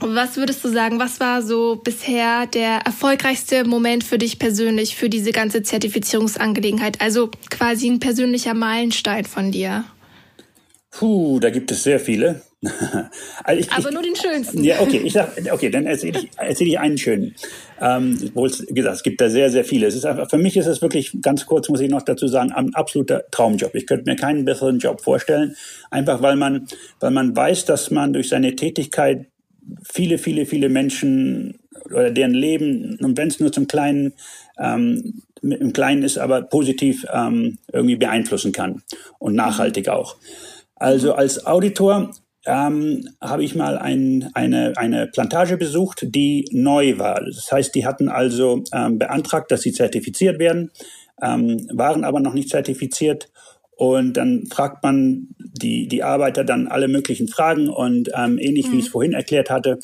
was 0.01 0.37
würdest 0.37 0.65
du 0.65 0.69
sagen, 0.69 0.99
was 0.99 1.21
war 1.21 1.43
so 1.43 1.77
bisher 1.77 2.47
der 2.47 2.81
erfolgreichste 2.85 3.65
Moment 3.65 4.05
für 4.05 4.19
dich 4.19 4.39
persönlich 4.39 4.97
für 4.97 5.09
diese 5.09 5.33
ganze 5.33 5.63
Zertifizierungsangelegenheit? 5.63 7.01
Also 7.01 7.31
quasi 7.51 7.89
ein 7.89 8.01
persönlicher 8.01 8.55
Meilenstein 8.55 9.25
von 9.25 9.53
dir. 9.53 9.85
Puh, 10.91 11.39
da 11.39 11.51
gibt 11.51 11.71
es 11.71 11.85
sehr 11.85 12.01
viele. 12.01 12.43
also 13.45 13.61
ich, 13.61 13.73
Aber 13.73 13.91
nur 13.91 14.03
den 14.03 14.17
schönsten. 14.17 14.63
Ja, 14.63 14.81
okay, 14.81 15.01
ich 15.03 15.15
sag, 15.15 15.33
okay, 15.51 15.71
dann 15.71 15.87
erzähle 15.87 16.19
ich, 16.19 16.31
erzähl 16.37 16.69
ich 16.69 16.79
einen 16.79 16.99
schönen. 16.99 17.35
Ähm, 17.81 18.19
wohl 18.35 18.51
gesagt, 18.51 18.97
es 18.97 19.03
gibt 19.03 19.21
da 19.21 19.31
sehr, 19.31 19.51
sehr 19.51 19.65
viele. 19.65 19.87
Es 19.87 19.95
ist 19.95 20.05
einfach, 20.05 20.29
für 20.29 20.37
mich 20.37 20.57
ist 20.57 20.67
es 20.67 20.83
wirklich, 20.83 21.17
ganz 21.23 21.47
kurz 21.47 21.71
muss 21.71 21.81
ich 21.81 21.89
noch 21.89 22.03
dazu 22.03 22.27
sagen, 22.27 22.53
ein 22.53 22.75
absoluter 22.75 23.25
Traumjob. 23.31 23.75
Ich 23.75 23.87
könnte 23.87 24.11
mir 24.11 24.17
keinen 24.17 24.45
besseren 24.45 24.79
Job 24.79 25.01
vorstellen. 25.01 25.57
Einfach 25.91 26.21
weil 26.21 26.37
man, 26.37 26.67
weil 26.99 27.13
man 27.13 27.35
weiß, 27.35 27.65
dass 27.65 27.91
man 27.91 28.13
durch 28.13 28.29
seine 28.29 28.55
Tätigkeit 28.57 29.30
viele, 29.83 30.19
viele, 30.19 30.47
viele 30.47 30.69
Menschen 30.69 31.61
oder 31.85 32.11
deren 32.11 32.35
Leben, 32.35 32.99
und 33.01 33.17
wenn 33.17 33.29
es 33.29 33.41
nur 33.41 33.53
zum 33.53 33.67
Kleinen, 33.67 34.15
ähm, 34.59 35.23
im 35.43 35.73
Kleinen 35.73 36.03
ist, 36.03 36.19
aber 36.19 36.43
positiv 36.43 37.07
ähm, 37.13 37.59
irgendwie 37.73 37.97
beeinflussen 37.97 38.53
kann 38.53 38.83
und 39.19 39.35
nachhaltig 39.35 39.89
auch. 39.89 40.17
Also 40.77 41.15
als 41.15 41.47
Auditor 41.47 42.11
ähm, 42.47 43.09
habe 43.21 43.45
ich 43.45 43.55
mal 43.55 43.79
ein, 43.79 44.31
eine, 44.35 44.75
eine 44.77 45.07
Plantage 45.07 45.57
besucht, 45.57 46.07
die 46.15 46.47
neu 46.53 46.99
war. 46.99 47.23
Das 47.25 47.51
heißt, 47.51 47.75
die 47.75 47.87
hatten 47.87 48.09
also 48.09 48.65
ähm, 48.73 48.99
beantragt, 48.99 49.51
dass 49.51 49.63
sie 49.63 49.73
zertifiziert 49.73 50.39
werden, 50.39 50.71
ähm, 51.23 51.69
waren 51.73 52.05
aber 52.05 52.21
noch 52.21 52.35
nicht 52.35 52.49
zertifiziert 52.49 53.31
und 53.81 54.19
dann 54.19 54.45
fragt 54.45 54.83
man 54.83 55.29
die, 55.39 55.89
die 55.89 56.03
Arbeiter 56.03 56.45
dann 56.45 56.69
alle 56.69 56.87
möglichen 56.87 57.29
Fragen 57.29 57.71
und 57.71 58.11
ähm, 58.15 58.37
ähnlich 58.39 58.69
mhm. 58.69 58.73
wie 58.73 58.79
ich 58.81 58.85
es 58.85 58.91
vorhin 58.91 59.15
erklärt 59.15 59.49
hatte, 59.49 59.79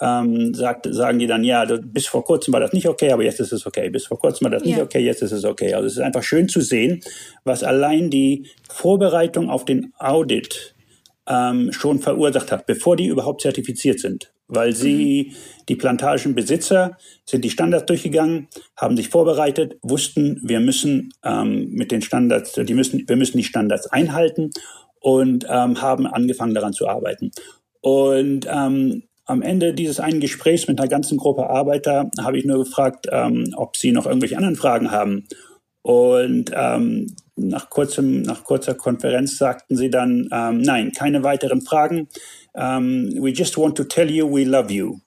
ähm, 0.00 0.54
sagt, 0.54 0.88
sagen 0.90 1.18
die 1.18 1.26
dann, 1.26 1.44
ja, 1.44 1.66
bis 1.66 2.06
vor 2.06 2.24
kurzem 2.24 2.54
war 2.54 2.60
das 2.60 2.72
nicht 2.72 2.88
okay, 2.88 3.12
aber 3.12 3.24
jetzt 3.24 3.40
ist 3.40 3.52
es 3.52 3.66
okay. 3.66 3.90
Bis 3.90 4.06
vor 4.06 4.18
kurzem 4.18 4.46
war 4.46 4.52
das 4.52 4.62
ja. 4.62 4.68
nicht 4.68 4.80
okay, 4.80 5.00
jetzt 5.00 5.20
ist 5.20 5.32
es 5.32 5.44
okay. 5.44 5.74
Also 5.74 5.86
es 5.86 5.92
ist 5.92 5.98
einfach 5.98 6.22
schön 6.22 6.48
zu 6.48 6.62
sehen, 6.62 7.02
was 7.44 7.62
allein 7.62 8.08
die 8.08 8.46
Vorbereitung 8.70 9.50
auf 9.50 9.66
den 9.66 9.92
Audit 9.98 10.74
ähm, 11.26 11.72
schon 11.72 11.98
verursacht 11.98 12.52
hat, 12.52 12.64
bevor 12.64 12.96
die 12.96 13.08
überhaupt 13.08 13.42
zertifiziert 13.42 14.00
sind 14.00 14.32
weil 14.54 14.74
sie, 14.74 15.32
die 15.68 15.76
Plantagenbesitzer, 15.76 16.96
sind 17.24 17.44
die 17.44 17.50
Standards 17.50 17.86
durchgegangen, 17.86 18.48
haben 18.76 18.96
sich 18.96 19.08
vorbereitet, 19.08 19.78
wussten, 19.82 20.40
wir 20.42 20.60
müssen 20.60 21.14
ähm, 21.24 21.70
mit 21.70 21.90
den 21.90 22.02
Standards, 22.02 22.52
die 22.52 22.74
müssen, 22.74 23.08
wir 23.08 23.16
müssen 23.16 23.38
die 23.38 23.44
Standards 23.44 23.86
einhalten 23.86 24.50
und 25.00 25.46
ähm, 25.48 25.80
haben 25.80 26.06
angefangen 26.06 26.54
daran 26.54 26.72
zu 26.72 26.86
arbeiten. 26.86 27.30
Und 27.80 28.46
ähm, 28.48 29.04
am 29.24 29.42
Ende 29.42 29.72
dieses 29.72 30.00
einen 30.00 30.20
Gesprächs 30.20 30.68
mit 30.68 30.78
einer 30.78 30.88
ganzen 30.88 31.16
Gruppe 31.16 31.48
Arbeiter 31.48 32.10
habe 32.20 32.38
ich 32.38 32.44
nur 32.44 32.58
gefragt, 32.58 33.06
ähm, 33.10 33.54
ob 33.56 33.76
sie 33.76 33.92
noch 33.92 34.06
irgendwelche 34.06 34.36
anderen 34.36 34.56
Fragen 34.56 34.90
haben. 34.90 35.26
Und 35.82 36.52
ähm, 36.54 37.14
nach, 37.36 37.70
kurzem, 37.70 38.22
nach 38.22 38.44
kurzer 38.44 38.74
Konferenz 38.74 39.38
sagten 39.38 39.76
sie 39.76 39.90
dann, 39.90 40.28
ähm, 40.32 40.58
nein, 40.58 40.92
keine 40.92 41.24
weiteren 41.24 41.62
Fragen 41.62 42.08
um, 42.54 43.10
we 43.20 43.30
just 43.30 43.56
want 43.56 43.76
to 43.76 43.84
tell 43.84 44.10
you 44.10 44.26
we 44.26 44.44
love 44.44 44.70
you. 44.70 45.00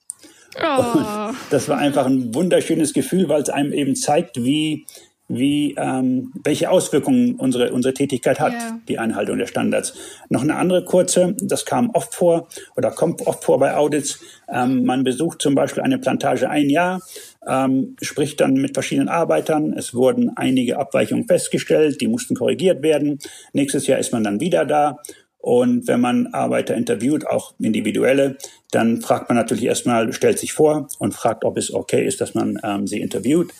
Oh. 0.62 1.32
das 1.50 1.68
war 1.68 1.78
einfach 1.78 2.06
ein 2.06 2.34
wunderschönes 2.34 2.92
Gefühl, 2.92 3.28
weil 3.28 3.42
es 3.42 3.50
einem 3.50 3.72
eben 3.72 3.94
zeigt, 3.94 4.42
wie, 4.42 4.86
wie 5.28 5.74
ähm, 5.76 6.32
welche 6.44 6.70
Auswirkungen 6.70 7.34
unsere, 7.34 7.72
unsere 7.72 7.92
Tätigkeit 7.92 8.40
hat, 8.40 8.52
yeah. 8.52 8.78
die 8.88 8.98
Einhaltung 8.98 9.38
der 9.38 9.46
Standards. 9.46 9.94
Noch 10.28 10.42
eine 10.42 10.56
andere 10.56 10.84
kurze, 10.84 11.36
das 11.40 11.64
kam 11.64 11.90
oft 11.90 12.14
vor 12.14 12.48
oder 12.76 12.90
kommt 12.90 13.26
oft 13.26 13.44
vor 13.44 13.58
bei 13.58 13.74
Audits. 13.74 14.20
Ähm, 14.48 14.84
man 14.84 15.04
besucht 15.04 15.42
zum 15.42 15.54
Beispiel 15.54 15.82
eine 15.82 15.98
Plantage 15.98 16.48
ein 16.48 16.70
Jahr, 16.70 17.02
ähm, 17.46 17.96
spricht 18.00 18.40
dann 18.40 18.54
mit 18.54 18.74
verschiedenen 18.74 19.08
Arbeitern. 19.08 19.72
Es 19.72 19.94
wurden 19.94 20.36
einige 20.36 20.78
Abweichungen 20.78 21.26
festgestellt, 21.26 22.00
die 22.00 22.08
mussten 22.08 22.34
korrigiert 22.34 22.82
werden. 22.82 23.18
Nächstes 23.52 23.86
Jahr 23.86 23.98
ist 23.98 24.12
man 24.12 24.24
dann 24.24 24.40
wieder 24.40 24.64
da 24.64 24.98
und 25.46 25.86
wenn 25.86 26.00
man 26.00 26.26
Arbeiter 26.32 26.74
interviewt, 26.74 27.24
auch 27.24 27.54
individuelle, 27.60 28.36
dann 28.72 29.00
fragt 29.00 29.28
man 29.28 29.36
natürlich 29.36 29.62
erstmal, 29.62 30.12
stellt 30.12 30.40
sich 30.40 30.52
vor 30.52 30.88
und 30.98 31.14
fragt, 31.14 31.44
ob 31.44 31.56
es 31.56 31.72
okay 31.72 32.04
ist, 32.04 32.20
dass 32.20 32.34
man 32.34 32.58
ähm, 32.64 32.88
sie 32.88 33.00
interviewt. 33.00 33.52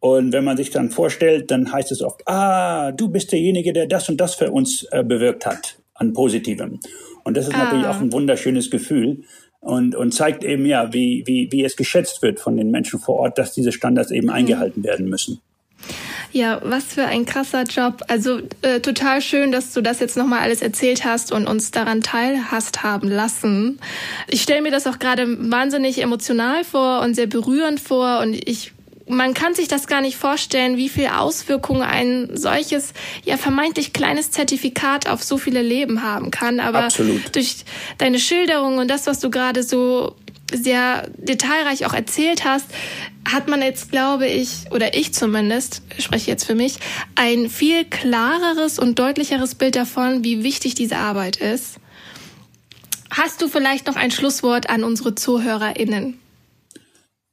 Und 0.00 0.32
wenn 0.32 0.42
man 0.42 0.56
sich 0.56 0.70
dann 0.70 0.90
vorstellt, 0.90 1.52
dann 1.52 1.72
heißt 1.72 1.92
es 1.92 2.02
oft, 2.02 2.26
ah, 2.26 2.90
du 2.90 3.08
bist 3.08 3.30
derjenige, 3.30 3.72
der 3.72 3.86
das 3.86 4.08
und 4.08 4.20
das 4.20 4.34
für 4.34 4.50
uns 4.50 4.84
äh, 4.90 5.04
bewirkt 5.04 5.46
hat, 5.46 5.78
an 5.94 6.12
Positivem. 6.12 6.80
Und 7.22 7.36
das 7.36 7.46
ist 7.46 7.54
ah. 7.54 7.66
natürlich 7.66 7.86
auch 7.86 8.00
ein 8.00 8.12
wunderschönes 8.12 8.68
Gefühl 8.68 9.22
und, 9.60 9.94
und 9.94 10.12
zeigt 10.12 10.42
eben 10.42 10.66
ja, 10.66 10.92
wie, 10.92 11.22
wie, 11.24 11.52
wie 11.52 11.62
es 11.62 11.76
geschätzt 11.76 12.20
wird 12.20 12.40
von 12.40 12.56
den 12.56 12.72
Menschen 12.72 12.98
vor 12.98 13.14
Ort, 13.14 13.38
dass 13.38 13.52
diese 13.52 13.70
Standards 13.70 14.10
eben 14.10 14.26
mhm. 14.26 14.32
eingehalten 14.32 14.82
werden 14.82 15.08
müssen. 15.08 15.40
Ja, 16.32 16.60
was 16.62 16.84
für 16.84 17.04
ein 17.04 17.24
krasser 17.24 17.62
Job. 17.62 18.02
Also 18.08 18.40
äh, 18.62 18.80
total 18.80 19.22
schön, 19.22 19.50
dass 19.50 19.72
du 19.72 19.80
das 19.80 20.00
jetzt 20.00 20.16
nochmal 20.16 20.40
alles 20.40 20.60
erzählt 20.60 21.04
hast 21.04 21.32
und 21.32 21.46
uns 21.46 21.70
daran 21.70 22.02
teilhast 22.02 22.82
haben 22.82 23.08
lassen. 23.08 23.78
Ich 24.28 24.42
stelle 24.42 24.62
mir 24.62 24.70
das 24.70 24.86
auch 24.86 24.98
gerade 24.98 25.50
wahnsinnig 25.50 26.02
emotional 26.02 26.64
vor 26.64 27.00
und 27.00 27.14
sehr 27.14 27.26
berührend 27.26 27.80
vor 27.80 28.20
und 28.20 28.34
ich 28.34 28.72
man 29.08 29.34
kann 29.34 29.54
sich 29.54 29.68
das 29.68 29.86
gar 29.86 30.00
nicht 30.00 30.16
vorstellen, 30.16 30.76
wie 30.76 30.88
viel 30.88 31.08
Auswirkungen 31.08 31.82
ein 31.82 32.36
solches, 32.36 32.92
ja, 33.24 33.36
vermeintlich 33.36 33.92
kleines 33.92 34.30
Zertifikat 34.30 35.08
auf 35.08 35.22
so 35.22 35.38
viele 35.38 35.62
Leben 35.62 36.02
haben 36.02 36.30
kann. 36.30 36.60
Aber 36.60 36.84
Absolut. 36.84 37.34
durch 37.34 37.64
deine 37.98 38.18
Schilderung 38.18 38.78
und 38.78 38.88
das, 38.88 39.06
was 39.06 39.20
du 39.20 39.30
gerade 39.30 39.62
so 39.62 40.14
sehr 40.52 41.08
detailreich 41.16 41.84
auch 41.86 41.94
erzählt 41.94 42.44
hast, 42.44 42.66
hat 43.30 43.48
man 43.48 43.60
jetzt, 43.60 43.90
glaube 43.90 44.26
ich, 44.26 44.70
oder 44.70 44.94
ich 44.94 45.12
zumindest, 45.12 45.82
spreche 45.98 46.30
jetzt 46.30 46.44
für 46.44 46.54
mich, 46.54 46.76
ein 47.14 47.50
viel 47.50 47.84
klareres 47.84 48.78
und 48.78 48.98
deutlicheres 48.98 49.54
Bild 49.54 49.76
davon, 49.76 50.24
wie 50.24 50.42
wichtig 50.42 50.74
diese 50.74 50.96
Arbeit 50.96 51.36
ist. 51.36 51.76
Hast 53.10 53.42
du 53.42 53.48
vielleicht 53.48 53.86
noch 53.86 53.96
ein 53.96 54.10
Schlusswort 54.10 54.70
an 54.70 54.84
unsere 54.84 55.14
ZuhörerInnen? 55.14 56.18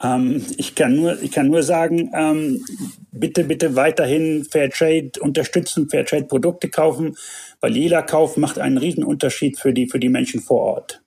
Ähm, 0.04 0.46
ich, 0.58 0.76
kann 0.76 0.96
nur, 0.96 1.22
ich 1.22 1.32
kann 1.32 1.48
nur 1.48 1.64
sagen, 1.64 2.12
ähm, 2.14 2.66
bitte, 3.12 3.44
bitte 3.44 3.76
weiterhin 3.76 4.46
Fairtrade 4.46 5.12
unterstützen, 5.20 5.90
Fairtrade-Produkte 5.90 6.70
kaufen, 6.70 7.16
weil 7.62 7.76
jeder 7.76 8.04
Kauf 8.04 8.38
macht 8.38 8.60
einen 8.60 8.78
riesen 8.78 9.04
Unterschied 9.04 9.58
für 9.60 9.74
die, 9.74 9.88
für 9.88 10.00
die 10.00 10.10
Menschen 10.10 10.42
vor 10.42 10.62
Ort. 10.62 11.02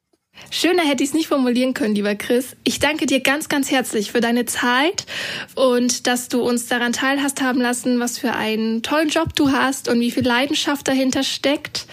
Schöner 0.51 0.85
hätte 0.85 1.03
ich 1.03 1.11
es 1.11 1.15
nicht 1.15 1.27
formulieren 1.27 1.75
können, 1.75 1.95
lieber 1.95 2.15
Chris. 2.15 2.57
Ich 2.65 2.79
danke 2.79 3.07
dir 3.07 3.21
ganz, 3.21 3.49
ganz 3.49 3.71
herzlich 3.71 4.13
für 4.13 4.21
deine 4.21 4.47
Zeit 4.47 5.05
und 5.57 6.07
dass 6.07 6.29
du 6.29 6.41
uns 6.41 6.69
daran 6.69 6.93
teilhast 6.93 7.43
haben 7.43 7.61
lassen, 7.61 8.01
was 8.01 8.19
für 8.19 8.33
einen 8.33 8.83
tollen 8.83 9.09
Job 9.09 9.35
du 9.35 9.51
hast 9.51 9.89
und 9.89 10.01
wie 10.01 10.11
viel 10.11 10.27
Leidenschaft 10.27 10.89
dahinter 10.89 11.23
steckt. 11.23 11.87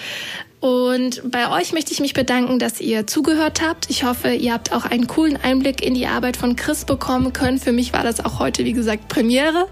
Und 0.66 1.22
bei 1.30 1.52
euch 1.52 1.74
möchte 1.74 1.94
ich 1.94 2.00
mich 2.00 2.16
bedanken, 2.16 2.58
dass 2.58 2.82
ihr 2.82 3.06
zugehört 3.06 3.62
habt. 3.62 3.88
Ich 3.92 4.04
hoffe, 4.04 4.34
ihr 4.34 4.52
habt 4.52 4.72
auch 4.74 4.84
einen 4.84 5.06
coolen 5.06 5.38
Einblick 5.38 5.86
in 5.86 5.94
die 5.94 6.08
Arbeit 6.08 6.38
von 6.38 6.56
Chris 6.56 6.86
bekommen 6.86 7.34
können. 7.34 7.60
Für 7.60 7.72
mich 7.72 7.94
war 7.94 8.02
das 8.02 8.26
auch 8.26 8.40
heute, 8.40 8.66
wie 8.66 8.74
gesagt, 8.74 9.08
Premiere. 9.08 9.68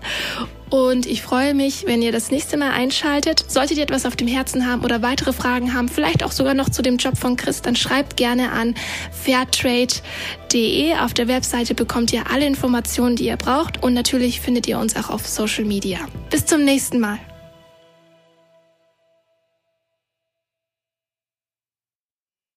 Und 0.70 1.08
ich 1.08 1.24
freue 1.24 1.56
mich, 1.56 1.88
wenn 1.88 2.04
ihr 2.04 2.12
das 2.12 2.30
nächste 2.30 2.58
Mal 2.58 2.74
einschaltet. 2.74 3.44
Solltet 3.48 3.78
ihr 3.78 3.84
etwas 3.86 4.06
auf 4.06 4.16
dem 4.16 4.28
Herzen 4.28 4.68
haben 4.68 4.84
oder 4.84 5.02
weitere 5.02 5.34
Fragen 5.34 5.74
haben, 5.74 5.90
vielleicht 5.90 6.24
auch 6.24 6.32
sogar 6.32 6.54
noch 6.54 6.70
zu 6.70 6.84
dem 6.84 6.98
Job 6.98 7.18
von 7.18 7.38
Chris, 7.38 7.64
dann 7.64 7.76
schreibt 7.76 8.16
gerne 8.16 8.52
an 8.52 8.76
fairtrade.de. 9.12 10.94
Auf 10.98 11.16
der 11.16 11.28
Webseite 11.28 11.74
bekommt 11.74 12.14
ihr 12.14 12.30
alle 12.32 12.46
Informationen, 12.46 13.16
die 13.16 13.26
ihr 13.26 13.38
braucht. 13.38 13.82
Und 13.82 13.96
natürlich 13.96 14.42
findet 14.42 14.68
ihr 14.68 14.78
uns 14.78 14.96
auch 14.96 15.10
auf 15.10 15.26
Social 15.26 15.66
Media. 15.66 15.98
Bis 16.30 16.46
zum 16.46 16.64
nächsten 16.64 17.00
Mal. 17.00 17.18